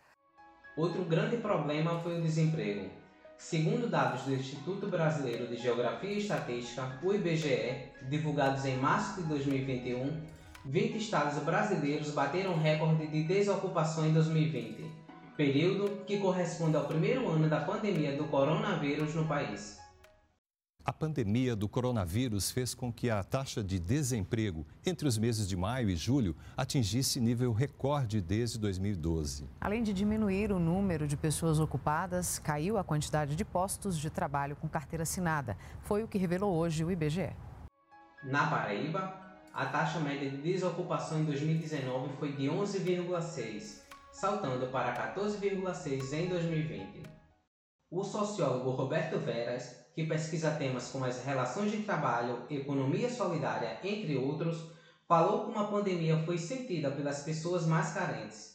Outro 0.76 1.04
grande 1.04 1.36
problema 1.36 1.98
foi 2.00 2.18
o 2.18 2.22
desemprego. 2.22 3.01
Segundo 3.42 3.88
dados 3.88 4.22
do 4.22 4.32
Instituto 4.32 4.86
Brasileiro 4.86 5.48
de 5.48 5.56
Geografia 5.56 6.12
e 6.12 6.18
Estatística, 6.18 6.98
o 7.02 7.12
IBGE, 7.12 7.90
divulgados 8.08 8.64
em 8.64 8.76
março 8.76 9.20
de 9.20 9.26
2021, 9.26 10.22
20 10.64 10.96
estados 10.96 11.42
brasileiros 11.42 12.12
bateram 12.12 12.56
recorde 12.56 13.08
de 13.08 13.24
desocupação 13.24 14.06
em 14.06 14.12
2020, 14.12 14.88
período 15.36 16.04
que 16.06 16.18
corresponde 16.18 16.76
ao 16.76 16.84
primeiro 16.84 17.28
ano 17.28 17.48
da 17.48 17.60
pandemia 17.60 18.16
do 18.16 18.24
coronavírus 18.26 19.12
no 19.16 19.26
país. 19.26 19.81
A 20.84 20.92
pandemia 20.92 21.54
do 21.54 21.68
coronavírus 21.68 22.50
fez 22.50 22.74
com 22.74 22.92
que 22.92 23.08
a 23.08 23.22
taxa 23.22 23.62
de 23.62 23.78
desemprego 23.78 24.66
entre 24.84 25.06
os 25.06 25.16
meses 25.16 25.46
de 25.46 25.56
maio 25.56 25.88
e 25.88 25.94
julho 25.94 26.34
atingisse 26.56 27.20
nível 27.20 27.52
recorde 27.52 28.20
desde 28.20 28.58
2012. 28.58 29.48
Além 29.60 29.84
de 29.84 29.92
diminuir 29.92 30.50
o 30.50 30.58
número 30.58 31.06
de 31.06 31.16
pessoas 31.16 31.60
ocupadas, 31.60 32.40
caiu 32.40 32.76
a 32.78 32.82
quantidade 32.82 33.36
de 33.36 33.44
postos 33.44 33.96
de 33.96 34.10
trabalho 34.10 34.56
com 34.56 34.68
carteira 34.68 35.04
assinada. 35.04 35.56
Foi 35.82 36.02
o 36.02 36.08
que 36.08 36.18
revelou 36.18 36.52
hoje 36.52 36.84
o 36.84 36.90
IBGE. 36.90 37.30
Na 38.24 38.48
Paraíba, 38.50 39.14
a 39.54 39.66
taxa 39.66 40.00
média 40.00 40.28
de 40.28 40.38
desocupação 40.38 41.20
em 41.20 41.24
2019 41.26 42.16
foi 42.18 42.32
de 42.32 42.46
11,6, 42.46 43.82
saltando 44.10 44.66
para 44.66 45.14
14,6 45.14 46.12
em 46.12 46.28
2020. 46.28 47.02
O 47.88 48.02
sociólogo 48.02 48.70
Roberto 48.70 49.20
Veras 49.20 49.81
que 49.94 50.06
pesquisa 50.06 50.50
temas 50.52 50.88
como 50.88 51.04
as 51.04 51.24
relações 51.24 51.70
de 51.70 51.82
trabalho, 51.82 52.44
economia 52.50 53.10
solidária, 53.10 53.78
entre 53.84 54.16
outros, 54.16 54.72
falou 55.06 55.44
como 55.44 55.58
a 55.58 55.68
pandemia 55.68 56.18
foi 56.24 56.38
sentida 56.38 56.90
pelas 56.90 57.22
pessoas 57.22 57.66
mais 57.66 57.92
carentes. 57.92 58.52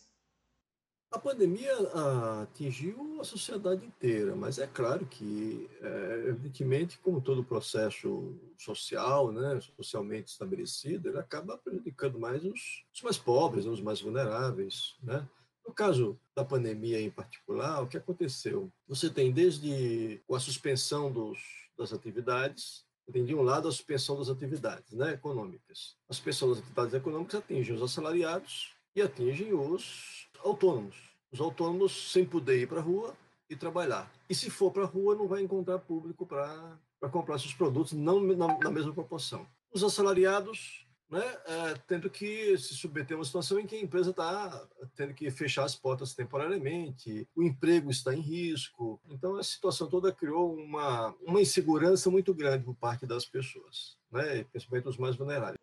A 1.10 1.18
pandemia 1.18 1.74
ah, 1.94 2.42
atingiu 2.42 3.22
a 3.22 3.24
sociedade 3.24 3.86
inteira, 3.86 4.36
mas 4.36 4.60
é 4.60 4.68
claro 4.68 5.06
que, 5.06 5.70
é, 5.82 6.26
evidentemente, 6.28 7.00
como 7.00 7.22
todo 7.22 7.44
processo 7.44 8.36
social, 8.58 9.32
né, 9.32 9.60
socialmente 9.78 10.32
estabelecido, 10.32 11.08
ele 11.08 11.18
acaba 11.18 11.58
prejudicando 11.58 12.20
mais 12.20 12.44
os, 12.44 12.86
os 12.94 13.02
mais 13.02 13.18
pobres, 13.18 13.66
os 13.66 13.80
mais 13.80 14.02
vulneráveis, 14.02 14.98
né? 15.02 15.26
No 15.68 15.74
caso 15.74 16.18
da 16.34 16.46
pandemia 16.46 17.02
em 17.02 17.12
particular, 17.12 17.82
o 17.82 17.88
que 17.88 17.98
aconteceu? 17.98 18.72
Você 18.88 19.10
tem 19.10 19.34
desde 19.34 20.22
a 20.32 20.40
suspensão 20.40 21.12
dos, 21.12 21.38
das 21.78 21.92
atividades, 21.92 22.86
tem 23.12 23.26
de 23.26 23.36
um 23.36 23.42
lado 23.42 23.68
a 23.68 23.72
suspensão 23.72 24.18
das 24.18 24.30
atividades 24.30 24.94
né, 24.94 25.14
econômicas. 25.14 25.98
A 26.10 26.14
suspensão 26.14 26.50
das 26.50 26.60
atividades 26.60 26.94
econômicas 26.94 27.36
atinge 27.36 27.74
os 27.74 27.82
assalariados 27.82 28.74
e 28.96 29.02
atinge 29.02 29.54
os 29.54 30.30
autônomos. 30.40 30.96
Os 31.32 31.42
autônomos 31.42 32.12
sem 32.14 32.26
poder 32.26 32.62
ir 32.62 32.68
para 32.68 32.80
a 32.80 32.84
rua 32.84 33.14
e 33.50 33.56
trabalhar. 33.56 34.10
E 34.30 34.36
se 34.36 34.50
for 34.50 34.72
para 34.72 34.84
a 34.84 34.88
rua, 34.88 35.16
não 35.16 35.28
vai 35.28 35.42
encontrar 35.42 35.80
público 35.80 36.26
para 36.26 36.80
comprar 37.12 37.40
seus 37.40 37.54
produtos, 37.54 37.92
não 37.92 38.22
na, 38.22 38.58
na 38.58 38.72
mesma 38.72 38.94
proporção. 38.94 39.46
Os 39.72 39.84
assalariados 39.84 40.87
né, 41.10 41.24
é, 41.46 41.74
tendo 41.88 42.10
que 42.10 42.58
se 42.58 42.76
submeter 42.76 43.16
a 43.16 43.20
uma 43.20 43.26
situação 43.26 43.60
em 43.60 43.66
que 43.66 43.76
a 43.76 43.82
empresa 43.82 44.10
está 44.10 44.68
tendo 44.96 45.14
que 45.14 45.30
fechar 45.32 45.64
as 45.64 45.76
portas 45.76 46.14
temporariamente, 46.14 47.28
o 47.36 47.44
emprego 47.44 47.90
está 47.90 48.14
em 48.14 48.20
risco. 48.20 49.00
Então, 49.10 49.38
a 49.38 49.44
situação 49.44 49.88
toda 49.88 50.12
criou 50.12 50.54
uma, 50.56 51.16
uma 51.26 51.42
insegurança 51.42 52.10
muito 52.10 52.34
grande 52.34 52.66
por 52.66 52.76
parte 52.76 53.06
das 53.06 53.26
pessoas, 53.26 53.98
né, 54.12 54.44
principalmente 54.52 54.90
os 54.90 54.98
mais 54.98 55.16
vulneráveis. 55.16 55.58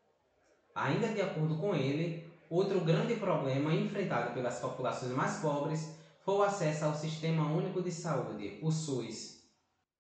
Ainda 0.75 1.09
de 1.09 1.21
acordo 1.21 1.57
com 1.59 1.75
ele, 1.75 2.27
outro 2.51 2.81
grande 2.81 3.15
problema 3.17 3.73
enfrentado 3.75 4.33
pelas 4.33 4.59
populações 4.59 5.13
mais 5.13 5.41
pobres 5.41 5.95
foi 6.25 6.35
o 6.35 6.43
acesso 6.43 6.87
ao 6.87 6.95
Sistema 6.95 7.53
Único 7.53 7.83
de 7.83 7.93
Saúde, 7.93 8.59
o 8.63 8.73
SUS, 8.73 9.44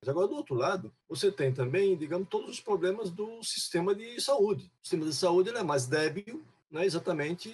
Agora, 0.09 0.29
do 0.29 0.37
outro 0.37 0.55
lado, 0.55 0.93
você 1.09 1.31
tem 1.31 1.53
também, 1.53 1.97
digamos, 1.97 2.29
todos 2.29 2.51
os 2.51 2.61
problemas 2.61 3.11
do 3.11 3.43
sistema 3.43 3.95
de 3.95 4.21
saúde. 4.21 4.71
O 4.83 4.87
sistema 4.87 5.05
de 5.05 5.15
saúde 5.15 5.51
é 5.51 5.63
mais 5.63 5.87
débil, 5.87 6.43
né, 6.71 6.85
exatamente 6.85 7.53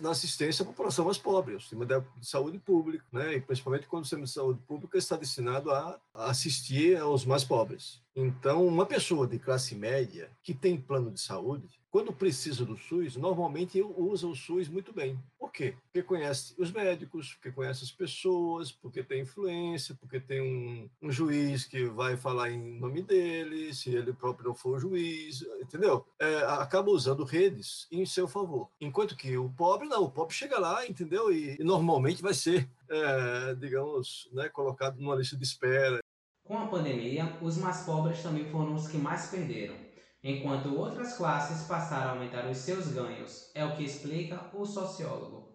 na 0.00 0.10
assistência 0.10 0.62
à 0.62 0.66
população 0.66 1.04
mais 1.04 1.18
pobre, 1.18 1.54
o 1.54 1.60
sistema 1.60 1.84
de 1.84 2.02
saúde 2.22 2.58
pública, 2.58 3.04
né, 3.12 3.34
e 3.34 3.40
principalmente 3.40 3.86
quando 3.86 4.02
o 4.02 4.06
sistema 4.06 4.24
de 4.24 4.30
saúde 4.30 4.60
pública 4.66 4.96
está 4.96 5.16
destinado 5.16 5.70
a 5.70 6.00
assistir 6.14 6.96
aos 6.96 7.26
mais 7.26 7.44
pobres. 7.44 8.02
Então, 8.16 8.66
uma 8.66 8.86
pessoa 8.86 9.26
de 9.26 9.38
classe 9.38 9.74
média 9.74 10.30
que 10.42 10.54
tem 10.54 10.80
plano 10.80 11.10
de 11.10 11.20
saúde, 11.20 11.68
quando 11.94 12.12
precisa 12.12 12.64
do 12.64 12.76
SUS, 12.76 13.14
normalmente 13.14 13.80
usa 13.80 14.26
o 14.26 14.34
SUS 14.34 14.68
muito 14.68 14.92
bem. 14.92 15.16
Por 15.38 15.52
quê? 15.52 15.76
Porque 15.84 16.02
conhece 16.02 16.52
os 16.58 16.72
médicos, 16.72 17.34
porque 17.34 17.52
conhece 17.52 17.84
as 17.84 17.92
pessoas, 17.92 18.72
porque 18.72 19.02
tem 19.04 19.22
influência, 19.22 19.94
porque 19.94 20.18
tem 20.18 20.40
um, 20.40 20.90
um 21.00 21.12
juiz 21.12 21.64
que 21.64 21.84
vai 21.86 22.16
falar 22.16 22.50
em 22.50 22.80
nome 22.80 23.00
dele, 23.00 23.72
se 23.72 23.90
ele 23.90 24.12
próprio 24.12 24.48
não 24.48 24.54
for 24.56 24.80
juiz, 24.80 25.42
entendeu? 25.60 26.04
É, 26.18 26.38
acaba 26.46 26.90
usando 26.90 27.22
redes 27.22 27.86
em 27.92 28.04
seu 28.04 28.26
favor. 28.26 28.68
Enquanto 28.80 29.16
que 29.16 29.36
o 29.36 29.48
pobre, 29.50 29.88
não, 29.88 30.02
o 30.02 30.10
pobre 30.10 30.34
chega 30.34 30.58
lá, 30.58 30.84
entendeu? 30.84 31.32
E, 31.32 31.56
e 31.60 31.62
normalmente 31.62 32.22
vai 32.22 32.34
ser, 32.34 32.68
é, 32.88 33.54
digamos, 33.54 34.28
né, 34.32 34.48
colocado 34.48 35.00
numa 35.00 35.14
lista 35.14 35.36
de 35.36 35.44
espera. 35.44 36.00
Com 36.44 36.58
a 36.58 36.66
pandemia, 36.68 37.36
os 37.40 37.56
mais 37.56 37.80
pobres 37.80 38.22
também 38.22 38.44
foram 38.44 38.74
os 38.74 38.86
que 38.86 38.98
mais 38.98 39.26
perderam 39.26 39.84
enquanto 40.24 40.74
outras 40.74 41.16
classes 41.18 41.66
passaram 41.66 42.08
a 42.08 42.12
aumentar 42.14 42.50
os 42.50 42.56
seus 42.56 42.88
ganhos, 42.88 43.50
é 43.54 43.62
o 43.62 43.76
que 43.76 43.84
explica 43.84 44.50
o 44.54 44.64
sociólogo. 44.64 45.52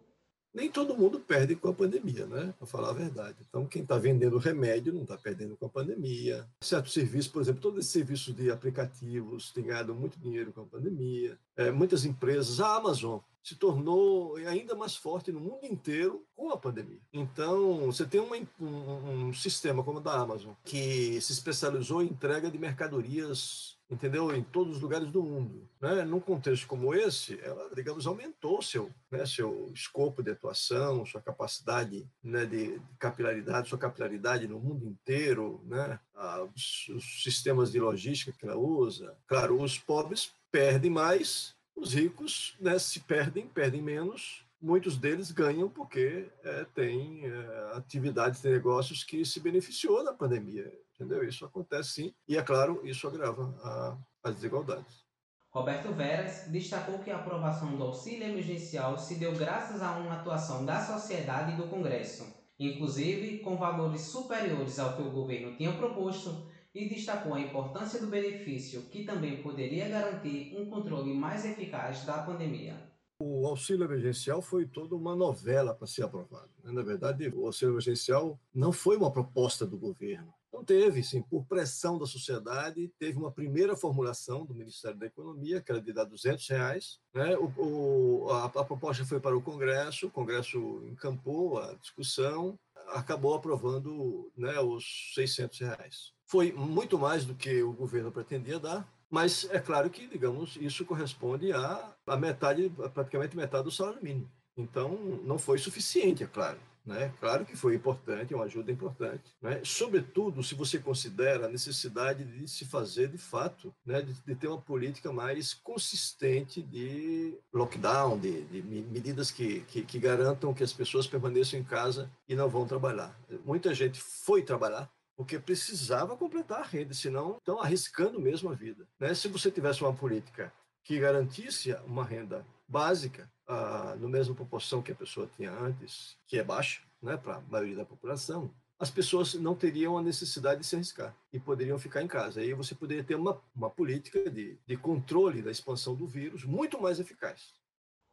Nem 0.53 0.69
todo 0.69 0.97
mundo 0.97 1.19
perde 1.19 1.55
com 1.55 1.69
a 1.69 1.73
pandemia, 1.73 2.25
né? 2.25 2.53
Para 2.57 2.67
falar 2.67 2.89
a 2.89 2.93
verdade. 2.93 3.37
Então, 3.47 3.67
quem 3.67 3.83
está 3.83 3.97
vendendo 3.99 4.37
remédio 4.39 4.91
não 4.91 5.03
está 5.03 5.15
perdendo 5.15 5.55
com 5.55 5.67
a 5.67 5.69
pandemia. 5.69 6.47
Certos 6.59 6.93
serviços, 6.93 7.31
por 7.31 7.41
exemplo, 7.41 7.61
todos 7.61 7.79
esses 7.79 7.91
serviços 7.91 8.35
de 8.35 8.49
aplicativos 8.49 9.51
têm 9.51 9.65
ganhado 9.65 9.93
muito 9.93 10.19
dinheiro 10.19 10.51
com 10.51 10.61
a 10.61 10.65
pandemia. 10.65 11.37
É, 11.55 11.69
muitas 11.69 12.03
empresas, 12.03 12.59
a 12.59 12.77
Amazon 12.77 13.19
se 13.43 13.55
tornou 13.55 14.35
ainda 14.35 14.75
mais 14.75 14.95
forte 14.95 15.31
no 15.31 15.39
mundo 15.39 15.65
inteiro 15.65 16.25
com 16.35 16.49
a 16.51 16.57
pandemia. 16.57 16.99
Então, 17.11 17.85
você 17.85 18.05
tem 18.05 18.19
uma, 18.19 18.35
um, 18.59 19.27
um 19.27 19.33
sistema 19.33 19.83
como 19.83 19.99
o 19.99 20.01
da 20.01 20.13
Amazon, 20.13 20.53
que 20.63 21.19
se 21.21 21.31
especializou 21.31 22.01
em 22.01 22.07
entrega 22.07 22.51
de 22.51 22.57
mercadorias 22.57 23.79
entendeu? 23.89 24.33
Em 24.35 24.43
todos 24.43 24.77
os 24.77 24.81
lugares 24.81 25.11
do 25.11 25.23
mundo. 25.23 25.67
Né? 25.81 26.03
Num 26.05 26.19
contexto 26.19 26.67
como 26.67 26.93
esse, 26.93 27.39
ela, 27.41 27.69
digamos, 27.73 28.05
aumentou 28.05 28.61
seu, 28.61 28.91
né, 29.09 29.25
seu 29.25 29.71
escopo 29.73 30.21
de 30.21 30.31
atuação, 30.31 31.05
sua 31.05 31.21
capacidade 31.21 32.07
né, 32.23 32.45
de, 32.45 32.79
capilaridade, 32.99 33.67
sua 33.67 33.79
capilaridade 33.79 34.47
no 34.47 34.59
mundo 34.59 34.85
inteiro, 34.85 35.61
né? 35.65 35.99
Ah, 36.13 36.43
os, 36.55 36.89
os 36.89 37.23
sistemas 37.23 37.71
de 37.71 37.79
logística 37.79 38.31
que 38.31 38.45
ela 38.45 38.57
usa. 38.57 39.17
Claro, 39.25 39.61
os 39.61 39.79
pobres 39.79 40.31
perdem 40.51 40.91
mais, 40.91 41.55
os 41.79 41.93
ricos 41.93 42.55
né, 42.59 42.77
se 42.77 42.99
perdem, 43.01 43.47
perdem 43.47 43.81
menos, 43.81 44.45
muitos 44.61 44.97
deles 44.97 45.31
ganham 45.31 45.69
porque 45.69 46.29
é, 46.43 46.65
têm 46.75 47.25
é, 47.25 47.71
atividades 47.77 48.41
de 48.41 48.49
negócios 48.49 49.03
que 49.03 49.23
se 49.25 49.39
beneficiou 49.39 50.03
da 50.03 50.13
pandemia 50.13 50.71
entendeu? 50.99 51.23
Isso 51.23 51.45
acontece 51.45 51.89
sim, 51.91 52.13
e 52.27 52.35
é 52.35 52.41
claro, 52.41 52.81
isso 52.83 53.07
agrava 53.07 53.55
a, 53.63 53.97
as 54.23 54.35
desigualdades. 54.35 55.07
Roberto 55.49 55.91
Veras 55.93 56.47
destacou 56.49 56.99
que 56.99 57.09
a 57.09 57.15
aprovação 57.15 57.75
do 57.75 57.83
auxílio 57.83 58.27
emergencial 58.27 58.99
se 58.99 59.15
deu 59.15 59.33
graças 59.33 59.81
a 59.81 59.97
uma 59.97 60.19
atuação 60.19 60.63
da 60.65 60.85
sociedade 60.85 61.53
e 61.53 61.55
do 61.55 61.67
Congresso, 61.67 62.27
inclusive 62.59 63.39
com 63.39 63.57
valores 63.57 64.01
superiores 64.01 64.77
ao 64.77 64.95
que 64.95 65.01
o 65.01 65.09
governo 65.09 65.55
tinha 65.55 65.73
proposto, 65.73 66.47
e 66.73 66.87
destacou 66.87 67.33
a 67.33 67.39
importância 67.39 67.99
do 67.99 68.07
benefício, 68.07 68.83
que 68.89 69.03
também 69.03 69.41
poderia 69.41 69.89
garantir 69.89 70.55
um 70.57 70.69
controle 70.69 71.13
mais 71.13 71.45
eficaz 71.45 72.05
da 72.05 72.21
pandemia. 72.23 72.89
O 73.21 73.45
auxílio 73.47 73.83
emergencial 73.83 74.41
foi 74.41 74.65
toda 74.65 74.95
uma 74.95 75.13
novela 75.13 75.73
para 75.73 75.87
ser 75.87 76.03
aprovado. 76.03 76.49
Né? 76.63 76.71
Na 76.71 76.81
verdade, 76.81 77.27
o 77.27 77.45
auxílio 77.45 77.73
emergencial 77.73 78.39
não 78.53 78.71
foi 78.71 78.95
uma 78.95 79.11
proposta 79.11 79.65
do 79.65 79.77
governo. 79.77 80.33
Não 80.53 80.63
teve, 80.63 81.03
sim, 81.03 81.21
por 81.21 81.45
pressão 81.45 81.97
da 81.97 82.05
sociedade, 82.05 82.91
teve 82.97 83.17
uma 83.17 83.31
primeira 83.31 83.75
formulação 83.75 84.45
do 84.45 84.55
Ministério 84.55 84.97
da 84.97 85.05
Economia, 85.05 85.61
que 85.61 85.71
era 85.71 85.81
de 85.81 85.91
dar 85.93 86.05
200 86.05 86.47
reais. 86.47 86.99
Né? 87.13 87.37
O, 87.37 87.51
o, 87.57 88.29
a, 88.31 88.45
a 88.45 88.63
proposta 88.63 89.05
foi 89.05 89.19
para 89.19 89.37
o 89.37 89.41
Congresso, 89.41 90.07
o 90.07 90.11
Congresso 90.11 90.57
encampou 90.85 91.59
a 91.59 91.73
discussão, 91.75 92.57
acabou 92.87 93.35
aprovando 93.35 94.31
né, 94.35 94.59
os 94.59 95.13
600 95.13 95.59
reais. 95.59 96.13
Foi 96.29 96.51
muito 96.51 96.95
mais 96.99 97.25
do 97.25 97.33
que 97.33 97.63
o 97.63 97.73
governo 97.73 98.11
pretendia 98.11 98.59
dar, 98.59 98.87
mas 99.09 99.47
é 99.49 99.59
claro 99.59 99.89
que, 99.89 100.07
digamos, 100.07 100.59
isso 100.61 100.85
corresponde 100.85 101.51
a, 101.51 101.95
a 102.05 102.15
metade, 102.15 102.71
a 102.83 102.87
praticamente 102.87 103.35
metade 103.35 103.63
do 103.63 103.71
salário 103.71 104.03
mínimo. 104.03 104.29
Então, 104.55 104.95
não 105.23 105.39
foi 105.39 105.57
suficiente, 105.57 106.23
é 106.23 106.27
claro. 106.27 106.59
Né? 106.85 107.11
Claro 107.19 107.45
que 107.45 107.55
foi 107.55 107.75
importante, 107.75 108.33
é 108.33 108.35
uma 108.35 108.45
ajuda 108.45 108.71
importante, 108.71 109.23
né? 109.41 109.61
sobretudo 109.63 110.41
se 110.41 110.55
você 110.55 110.79
considera 110.79 111.45
a 111.45 111.49
necessidade 111.49 112.23
de 112.23 112.47
se 112.47 112.65
fazer 112.65 113.09
de 113.09 113.17
fato, 113.17 113.73
né? 113.85 114.01
de, 114.01 114.13
de 114.13 114.35
ter 114.35 114.47
uma 114.47 114.61
política 114.61 115.11
mais 115.11 115.53
consistente 115.53 116.61
de 116.61 117.37
lockdown, 117.53 118.17
de, 118.17 118.41
de 118.43 118.61
medidas 118.61 119.29
que, 119.29 119.61
que, 119.61 119.83
que 119.83 119.99
garantam 119.99 120.53
que 120.53 120.63
as 120.63 120.73
pessoas 120.73 121.05
permaneçam 121.05 121.59
em 121.59 121.63
casa 121.63 122.09
e 122.27 122.33
não 122.33 122.49
vão 122.49 122.65
trabalhar. 122.65 123.15
Muita 123.45 123.73
gente 123.73 123.99
foi 123.99 124.41
trabalhar, 124.41 124.89
porque 125.19 125.37
precisava 125.37 126.15
completar 126.15 126.61
a 126.61 126.65
renda, 126.65 126.93
senão 126.93 127.35
estão 127.39 127.59
arriscando 127.59 128.21
mesmo 128.21 128.49
a 128.49 128.55
vida. 128.55 128.87
Né? 128.97 129.13
Se 129.13 129.27
você 129.27 129.51
tivesse 129.51 129.81
uma 129.81 129.93
política 129.93 130.49
que 130.81 130.97
garantisse 130.97 131.73
uma 131.85 132.05
renda 132.05 132.45
básica, 132.65 133.29
ah, 133.45 133.97
no 133.99 134.07
mesma 134.07 134.33
proporção 134.33 134.81
que 134.81 134.93
a 134.93 134.95
pessoa 134.95 135.29
tinha 135.35 135.51
antes, 135.51 136.15
que 136.25 136.39
é 136.39 136.43
baixa, 136.43 136.83
né, 137.01 137.17
para 137.17 137.35
a 137.35 137.41
maioria 137.41 137.75
da 137.75 137.83
população, 137.83 138.49
as 138.79 138.89
pessoas 138.89 139.33
não 139.33 139.55
teriam 139.55 139.97
a 139.97 140.01
necessidade 140.01 140.61
de 140.61 140.65
se 140.65 140.77
arriscar 140.77 141.13
e 141.33 141.37
poderiam 141.37 141.77
ficar 141.77 142.01
em 142.01 142.07
casa. 142.07 142.39
Aí 142.39 142.53
você 142.53 142.73
poderia 142.73 143.03
ter 143.03 143.15
uma, 143.15 143.41
uma 143.53 143.69
política 143.69 144.31
de, 144.31 144.57
de 144.65 144.77
controle 144.77 145.41
da 145.41 145.51
expansão 145.51 145.95
do 145.95 146.07
vírus 146.07 146.45
muito 146.45 146.81
mais 146.81 146.97
eficaz. 146.97 147.58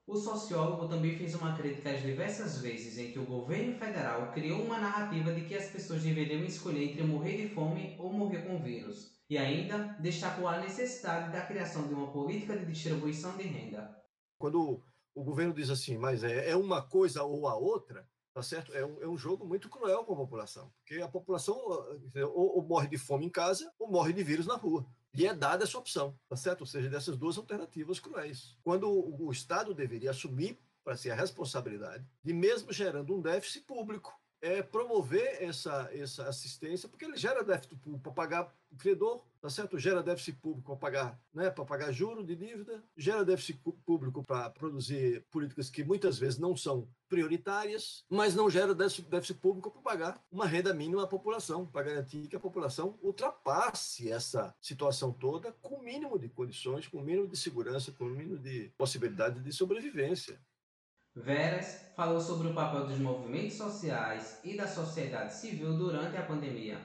O 0.06 0.14
sociólogo 0.14 0.86
também 0.86 1.18
fez 1.18 1.34
uma 1.34 1.56
crítica 1.56 1.90
às 1.90 2.00
diversas 2.00 2.58
vezes 2.58 2.96
em 2.96 3.10
que 3.10 3.18
o 3.18 3.26
governo 3.26 3.76
federal 3.76 4.30
criou 4.30 4.62
uma 4.62 4.78
narrativa 4.78 5.34
de 5.34 5.40
que 5.46 5.54
as 5.56 5.68
pessoas 5.68 6.00
deveriam 6.00 6.44
escolher 6.44 6.84
entre 6.84 7.02
morrer 7.02 7.36
de 7.36 7.48
fome 7.52 7.96
ou 7.98 8.12
morrer 8.12 8.42
com 8.42 8.62
vírus, 8.62 9.18
e 9.28 9.36
ainda 9.36 9.96
destacou 9.98 10.46
a 10.46 10.60
necessidade 10.60 11.32
da 11.32 11.44
criação 11.44 11.88
de 11.88 11.94
uma 11.94 12.12
política 12.12 12.56
de 12.56 12.66
distribuição 12.66 13.36
de 13.36 13.48
renda. 13.48 14.00
Quando 14.38 14.80
o 15.12 15.24
governo 15.24 15.52
diz 15.52 15.70
assim, 15.70 15.98
mas 15.98 16.22
é, 16.22 16.50
é 16.50 16.56
uma 16.56 16.80
coisa 16.80 17.24
ou 17.24 17.48
a 17.48 17.56
outra, 17.56 18.08
tá 18.32 18.44
certo? 18.44 18.72
É 18.74 18.86
um, 18.86 19.02
é 19.02 19.08
um 19.08 19.18
jogo 19.18 19.44
muito 19.44 19.68
cruel 19.68 20.04
com 20.04 20.12
a 20.12 20.18
população, 20.18 20.72
porque 20.78 21.02
a 21.02 21.08
população 21.08 21.56
ou, 21.56 22.56
ou 22.56 22.62
morre 22.62 22.86
de 22.86 22.96
fome 22.96 23.26
em 23.26 23.30
casa 23.30 23.72
ou 23.76 23.90
morre 23.90 24.12
de 24.12 24.22
vírus 24.22 24.46
na 24.46 24.54
rua 24.54 24.86
lhe 25.16 25.26
é 25.26 25.32
dada 25.32 25.64
essa 25.64 25.78
opção, 25.78 26.18
tá 26.28 26.36
certo? 26.36 26.60
Ou 26.60 26.66
seja, 26.66 26.90
dessas 26.90 27.16
duas 27.16 27.38
alternativas 27.38 27.98
cruéis. 27.98 28.54
Quando 28.62 28.86
o, 28.88 29.32
Estado 29.32 29.74
deveria 29.74 30.10
assumir 30.10 30.58
para 30.84 30.94
si 30.94 31.10
a 31.10 31.14
responsabilidade 31.14 32.06
de, 32.22 32.34
mesmo 32.34 32.70
gerando 32.70 33.16
um 33.16 33.22
déficit 33.22 33.64
público, 33.64 34.14
é, 34.46 34.62
promover 34.62 35.42
essa, 35.42 35.90
essa 35.92 36.28
assistência, 36.28 36.88
porque 36.88 37.04
ele 37.04 37.16
gera 37.16 37.42
déficit 37.42 37.74
público 37.76 38.04
para 38.04 38.12
pagar 38.12 38.54
o 38.70 38.76
credor, 38.76 39.24
tá 39.40 39.50
certo? 39.50 39.76
Gera 39.76 40.04
déficit 40.04 40.38
público 40.40 40.66
para 40.66 40.76
pagar, 40.76 41.20
né, 41.34 41.50
para 41.50 41.64
pagar 41.64 41.90
juro 41.90 42.24
de 42.24 42.36
dívida, 42.36 42.80
gera 42.96 43.24
déficit 43.24 43.60
público 43.84 44.22
para 44.22 44.48
produzir 44.50 45.24
políticas 45.30 45.68
que 45.68 45.82
muitas 45.82 46.16
vezes 46.16 46.38
não 46.38 46.56
são 46.56 46.88
prioritárias, 47.08 48.04
mas 48.08 48.36
não 48.36 48.48
gera 48.48 48.72
déficit 48.72 49.34
público 49.40 49.70
para 49.70 49.82
pagar 49.82 50.24
uma 50.30 50.46
renda 50.46 50.72
mínima 50.72 51.02
à 51.02 51.06
população, 51.08 51.66
para 51.66 51.82
garantir 51.82 52.28
que 52.28 52.36
a 52.36 52.40
população 52.40 52.96
ultrapasse 53.02 54.10
essa 54.10 54.54
situação 54.60 55.12
toda 55.12 55.52
com 55.60 55.74
o 55.74 55.82
mínimo 55.82 56.18
de 56.18 56.28
condições, 56.28 56.86
com 56.86 56.98
o 56.98 57.02
mínimo 57.02 57.26
de 57.26 57.36
segurança, 57.36 57.90
com 57.90 58.04
o 58.04 58.10
mínimo 58.10 58.38
de 58.38 58.72
possibilidade 58.78 59.40
de 59.40 59.52
sobrevivência. 59.52 60.40
Veras 61.16 61.92
falou 61.96 62.20
sobre 62.20 62.48
o 62.48 62.54
papel 62.54 62.86
dos 62.86 62.98
movimentos 62.98 63.54
sociais 63.54 64.38
e 64.44 64.54
da 64.54 64.68
sociedade 64.68 65.32
civil 65.32 65.74
durante 65.78 66.14
a 66.14 66.26
pandemia. 66.26 66.78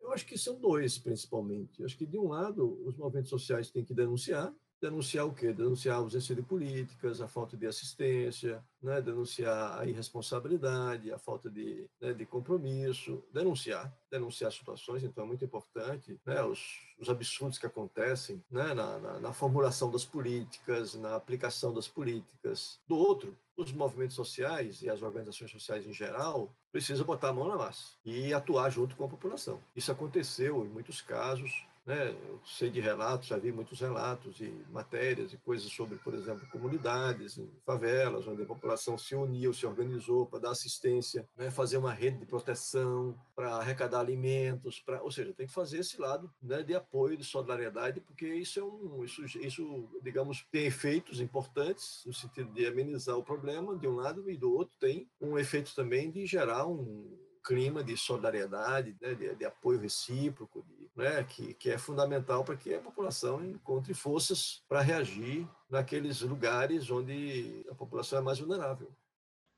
Eu 0.00 0.10
acho 0.10 0.24
que 0.24 0.38
são 0.38 0.58
dois, 0.58 0.96
principalmente. 0.96 1.80
Eu 1.80 1.84
acho 1.84 1.98
que, 1.98 2.06
de 2.06 2.16
um 2.16 2.28
lado, 2.28 2.82
os 2.86 2.96
movimentos 2.96 3.28
sociais 3.28 3.70
têm 3.70 3.84
que 3.84 3.92
denunciar, 3.92 4.50
denunciar 4.80 5.26
o 5.26 5.34
quê? 5.34 5.52
Denunciar 5.52 5.96
a 5.96 5.98
ausência 5.98 6.34
de 6.34 6.42
políticas, 6.42 7.20
a 7.20 7.28
falta 7.28 7.56
de 7.56 7.66
assistência, 7.66 8.62
né? 8.82 9.00
denunciar 9.00 9.78
a 9.78 9.86
irresponsabilidade, 9.86 11.12
a 11.12 11.18
falta 11.18 11.50
de, 11.50 11.88
né, 12.00 12.12
de 12.12 12.26
compromisso, 12.26 13.22
denunciar, 13.32 13.92
denunciar 14.10 14.52
situações, 14.52 15.02
então 15.02 15.24
é 15.24 15.26
muito 15.26 15.44
importante, 15.44 16.18
né? 16.24 16.42
os, 16.42 16.60
os 16.98 17.08
absurdos 17.08 17.58
que 17.58 17.66
acontecem 17.66 18.42
né? 18.50 18.74
Na, 18.74 18.98
na, 18.98 19.20
na 19.20 19.32
formulação 19.32 19.90
das 19.90 20.04
políticas, 20.04 20.94
na 20.94 21.16
aplicação 21.16 21.72
das 21.72 21.88
políticas. 21.88 22.78
Do 22.86 22.96
outro, 22.96 23.36
os 23.56 23.72
movimentos 23.72 24.14
sociais 24.14 24.82
e 24.82 24.90
as 24.90 25.02
organizações 25.02 25.50
sociais 25.50 25.86
em 25.86 25.92
geral 25.92 26.54
precisam 26.70 27.06
botar 27.06 27.30
a 27.30 27.32
mão 27.32 27.48
na 27.48 27.56
massa 27.56 27.96
e 28.04 28.32
atuar 28.34 28.70
junto 28.70 28.94
com 28.96 29.04
a 29.04 29.08
população. 29.08 29.62
Isso 29.74 29.90
aconteceu 29.90 30.64
em 30.64 30.68
muitos 30.68 31.00
casos, 31.00 31.66
né? 31.86 32.10
Eu 32.28 32.40
sei 32.44 32.68
de 32.68 32.80
relatos, 32.80 33.28
já 33.28 33.38
vi 33.38 33.52
muitos 33.52 33.78
relatos 33.80 34.40
e 34.40 34.52
matérias 34.70 35.32
e 35.32 35.38
coisas 35.38 35.70
sobre, 35.70 35.96
por 35.98 36.12
exemplo, 36.14 36.46
comunidades, 36.50 37.40
favelas, 37.64 38.26
onde 38.26 38.42
a 38.42 38.46
população 38.46 38.98
se 38.98 39.14
uniu, 39.14 39.54
se 39.54 39.64
organizou 39.64 40.26
para 40.26 40.40
dar 40.40 40.50
assistência, 40.50 41.28
né? 41.36 41.48
fazer 41.48 41.76
uma 41.76 41.92
rede 41.92 42.18
de 42.18 42.26
proteção, 42.26 43.16
para 43.36 43.54
arrecadar 43.54 44.00
alimentos, 44.00 44.80
para, 44.80 45.00
ou 45.00 45.12
seja, 45.12 45.32
tem 45.32 45.46
que 45.46 45.52
fazer 45.52 45.78
esse 45.78 46.00
lado 46.00 46.28
né, 46.42 46.62
de 46.62 46.74
apoio, 46.74 47.16
de 47.16 47.24
solidariedade, 47.24 48.00
porque 48.00 48.26
isso 48.26 48.58
é 48.58 48.64
um, 48.64 49.04
isso, 49.04 49.24
isso, 49.38 49.88
digamos, 50.02 50.44
tem 50.50 50.66
efeitos 50.66 51.20
importantes 51.20 52.02
no 52.04 52.12
sentido 52.12 52.52
de 52.52 52.66
amenizar 52.66 53.16
o 53.16 53.22
problema 53.22 53.76
de 53.76 53.86
um 53.86 53.94
lado 53.94 54.28
e 54.28 54.36
do 54.36 54.52
outro 54.52 54.76
tem 54.80 55.08
um 55.20 55.38
efeito 55.38 55.72
também 55.74 56.10
de 56.10 56.26
gerar 56.26 56.66
um 56.66 57.16
clima 57.46 57.84
de 57.84 57.96
solidariedade, 57.96 58.96
né, 59.00 59.14
de, 59.14 59.32
de, 59.36 59.44
apoio 59.44 59.78
recíproco, 59.78 60.64
de, 60.66 60.75
né, 60.96 61.22
que, 61.24 61.54
que 61.54 61.70
é 61.70 61.78
fundamental 61.78 62.42
para 62.42 62.56
que 62.56 62.74
a 62.74 62.80
população 62.80 63.44
encontre 63.44 63.92
forças 63.92 64.62
para 64.68 64.80
reagir 64.80 65.46
naqueles 65.68 66.22
lugares 66.22 66.90
onde 66.90 67.66
a 67.70 67.74
população 67.74 68.18
é 68.18 68.22
mais 68.22 68.38
vulnerável. 68.38 68.90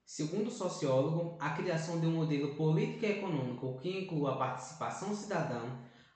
Segundo 0.04 0.48
o 0.48 0.50
sociólogo, 0.50 1.36
a 1.38 1.50
criação 1.50 2.00
de 2.00 2.06
um 2.06 2.12
modelo 2.12 2.54
político 2.54 3.04
e 3.04 3.18
econômico 3.18 3.78
que 3.78 4.04
inclua 4.04 4.34
a 4.34 4.38
participação 4.38 5.14
cidadã, 5.14 5.62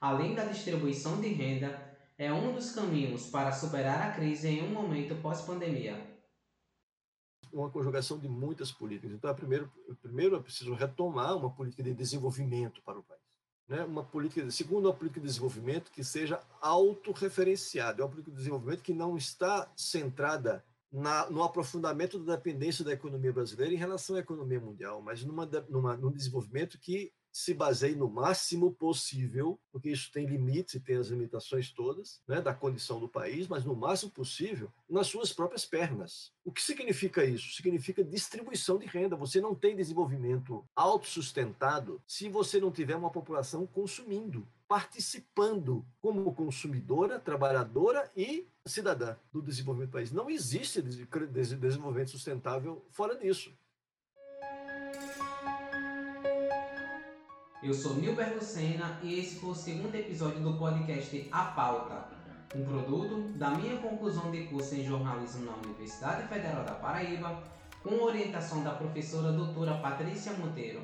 além 0.01 0.35
da 0.35 0.45
distribuição 0.45 1.21
de 1.21 1.27
renda, 1.27 1.91
é 2.17 2.33
um 2.33 2.53
dos 2.53 2.71
caminhos 2.71 3.27
para 3.27 3.51
superar 3.51 4.09
a 4.09 4.13
crise 4.13 4.47
em 4.47 4.63
um 4.63 4.73
momento 4.73 5.15
pós-pandemia 5.21 6.13
uma 7.53 7.69
conjugação 7.69 8.17
de 8.17 8.27
muitas 8.27 8.71
políticas. 8.71 9.11
Então, 9.11 9.29
é 9.29 9.33
primeiro, 9.33 9.71
primeiro 10.01 10.35
é 10.35 10.39
preciso 10.39 10.73
retomar 10.73 11.37
uma 11.37 11.53
política 11.53 11.83
de 11.83 11.93
desenvolvimento 11.93 12.81
para 12.81 12.99
o 12.99 13.03
país. 13.03 13.22
Né? 13.67 13.83
Uma 13.83 14.03
política, 14.03 14.49
segundo, 14.51 14.85
uma 14.85 14.93
política 14.93 15.21
de 15.21 15.27
desenvolvimento 15.27 15.91
que 15.91 16.03
seja 16.03 16.39
autorreferenciada, 16.61 18.01
é 18.01 18.05
uma 18.05 18.11
política 18.11 18.31
de 18.31 18.37
desenvolvimento 18.37 18.83
que 18.83 18.93
não 18.93 19.17
está 19.17 19.71
centrada 19.75 20.63
na, 20.91 21.29
no 21.29 21.43
aprofundamento 21.43 22.19
da 22.19 22.35
dependência 22.35 22.85
da 22.85 22.93
economia 22.93 23.33
brasileira 23.33 23.73
em 23.73 23.77
relação 23.77 24.15
à 24.15 24.19
economia 24.19 24.59
mundial, 24.59 25.01
mas 25.01 25.23
numa, 25.23 25.45
numa, 25.67 25.97
num 25.97 26.11
desenvolvimento 26.11 26.77
que 26.77 27.11
se 27.33 27.51
baseie 27.51 27.95
no 27.95 28.07
máximo 28.07 28.71
possível, 28.71 29.59
porque 29.71 29.89
isso 29.89 30.11
tem 30.11 30.27
limites 30.27 30.75
e 30.75 30.79
tem 30.79 30.97
as 30.97 31.07
limitações 31.07 31.71
todas 31.71 32.21
né, 32.27 32.39
da 32.39 32.53
condição 32.53 32.99
do 32.99 33.09
país, 33.09 33.47
mas 33.47 33.65
no 33.65 33.75
máximo 33.75 34.11
possível 34.11 34.71
nas 34.87 35.07
suas 35.07 35.33
próprias 35.33 35.65
pernas. 35.65 36.31
O 36.45 36.51
que 36.51 36.61
significa 36.61 37.25
isso? 37.25 37.55
Significa 37.55 38.03
distribuição 38.03 38.77
de 38.77 38.85
renda. 38.85 39.15
Você 39.15 39.41
não 39.41 39.55
tem 39.55 39.75
desenvolvimento 39.75 40.63
autossustentado 40.75 41.99
se 42.05 42.29
você 42.29 42.59
não 42.59 42.71
tiver 42.71 42.95
uma 42.95 43.09
população 43.09 43.65
consumindo 43.65 44.47
participando 44.73 45.85
como 46.01 46.33
consumidora, 46.33 47.19
trabalhadora 47.19 48.09
e 48.17 48.47
cidadã 48.65 49.15
do 49.31 49.39
desenvolvimento 49.39 49.91
do 49.91 49.93
país. 49.93 50.11
Não 50.11 50.29
existe 50.31 50.81
desenvolvimento 50.81 52.09
sustentável 52.09 52.83
fora 52.89 53.15
disso. 53.15 53.53
Eu 57.63 57.73
sou 57.73 57.95
Nilber 57.95 58.33
Lucena 58.33 58.99
e 59.01 59.17
esse 59.17 59.39
foi 59.39 59.51
o 59.51 59.55
segundo 59.55 59.95
episódio 59.95 60.41
do 60.41 60.57
podcast 60.57 61.29
A 61.31 61.45
Pauta. 61.45 62.09
um 62.53 62.65
produto 62.65 63.37
da 63.37 63.51
minha 63.51 63.77
conclusão 63.77 64.29
de 64.31 64.43
curso 64.47 64.75
em 64.75 64.83
jornalismo 64.83 65.45
na 65.45 65.55
Universidade 65.55 66.27
Federal 66.27 66.65
da 66.65 66.73
Paraíba, 66.73 67.41
com 67.81 68.03
orientação 68.03 68.65
da 68.65 68.71
professora 68.71 69.31
doutora 69.31 69.75
Patrícia 69.75 70.33
Monteiro. 70.33 70.81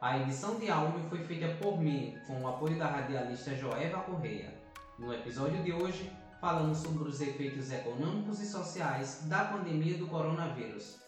A 0.00 0.16
edição 0.18 0.60
de 0.60 0.70
áudio 0.70 1.00
foi 1.08 1.24
feita 1.24 1.48
por 1.60 1.80
mim, 1.80 2.16
com 2.28 2.40
o 2.40 2.46
apoio 2.46 2.78
da 2.78 2.86
radialista 2.86 3.56
Joeva 3.56 3.98
Correia. 4.02 4.54
No 4.96 5.12
episódio 5.12 5.60
de 5.64 5.72
hoje, 5.72 6.08
falamos 6.40 6.78
sobre 6.78 7.02
os 7.08 7.20
efeitos 7.20 7.72
econômicos 7.72 8.38
e 8.40 8.46
sociais 8.46 9.24
da 9.24 9.46
pandemia 9.46 9.98
do 9.98 10.06
coronavírus. 10.06 11.01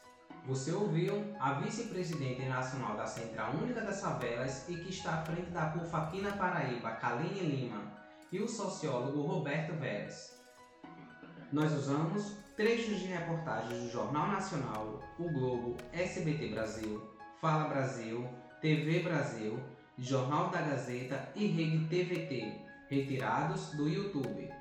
Você 0.46 0.72
ouviu 0.72 1.34
a 1.40 1.54
vice-presidente 1.54 2.42
nacional 2.42 2.94
da 2.98 3.06
Central 3.06 3.52
Única 3.54 3.80
das 3.80 4.02
Favelas 4.02 4.68
e 4.68 4.76
que 4.76 4.90
está 4.90 5.14
à 5.14 5.24
frente 5.24 5.50
da 5.50 5.70
CUFA 5.70 6.10
Paraíba, 6.36 6.90
Kaline 6.92 7.40
Lima, 7.40 7.80
e 8.30 8.40
o 8.40 8.46
sociólogo 8.46 9.22
Roberto 9.22 9.72
Vélez. 9.80 10.38
Nós 11.50 11.72
usamos 11.72 12.36
trechos 12.58 12.98
de 12.98 13.06
reportagens 13.06 13.84
do 13.84 13.90
Jornal 13.90 14.26
Nacional, 14.26 15.02
O 15.18 15.32
Globo, 15.32 15.78
SBT 15.94 16.48
Brasil, 16.48 17.02
Fala 17.40 17.68
Brasil, 17.68 18.28
TV 18.60 19.00
Brasil, 19.00 19.58
Jornal 19.96 20.50
da 20.50 20.60
Gazeta 20.60 21.26
e 21.34 21.46
Rede 21.46 21.86
TVT, 21.86 22.60
retirados 22.90 23.70
do 23.70 23.88
YouTube. 23.88 24.52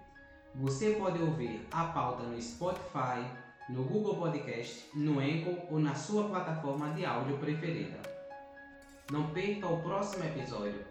Você 0.56 0.92
pode 0.92 1.22
ouvir 1.22 1.68
a 1.72 1.86
pauta 1.86 2.24
no 2.24 2.42
Spotify, 2.42 3.26
no 3.70 3.84
Google 3.84 4.16
Podcast, 4.16 4.90
no 4.94 5.20
Anchor 5.20 5.58
ou 5.72 5.80
na 5.80 5.96
sua 5.96 6.28
plataforma 6.28 6.90
de 6.90 7.06
áudio 7.06 7.38
preferida. 7.38 8.00
Não 9.12 9.28
perca 9.28 9.68
o 9.68 9.82
próximo 9.82 10.26
episódio. 10.26 10.86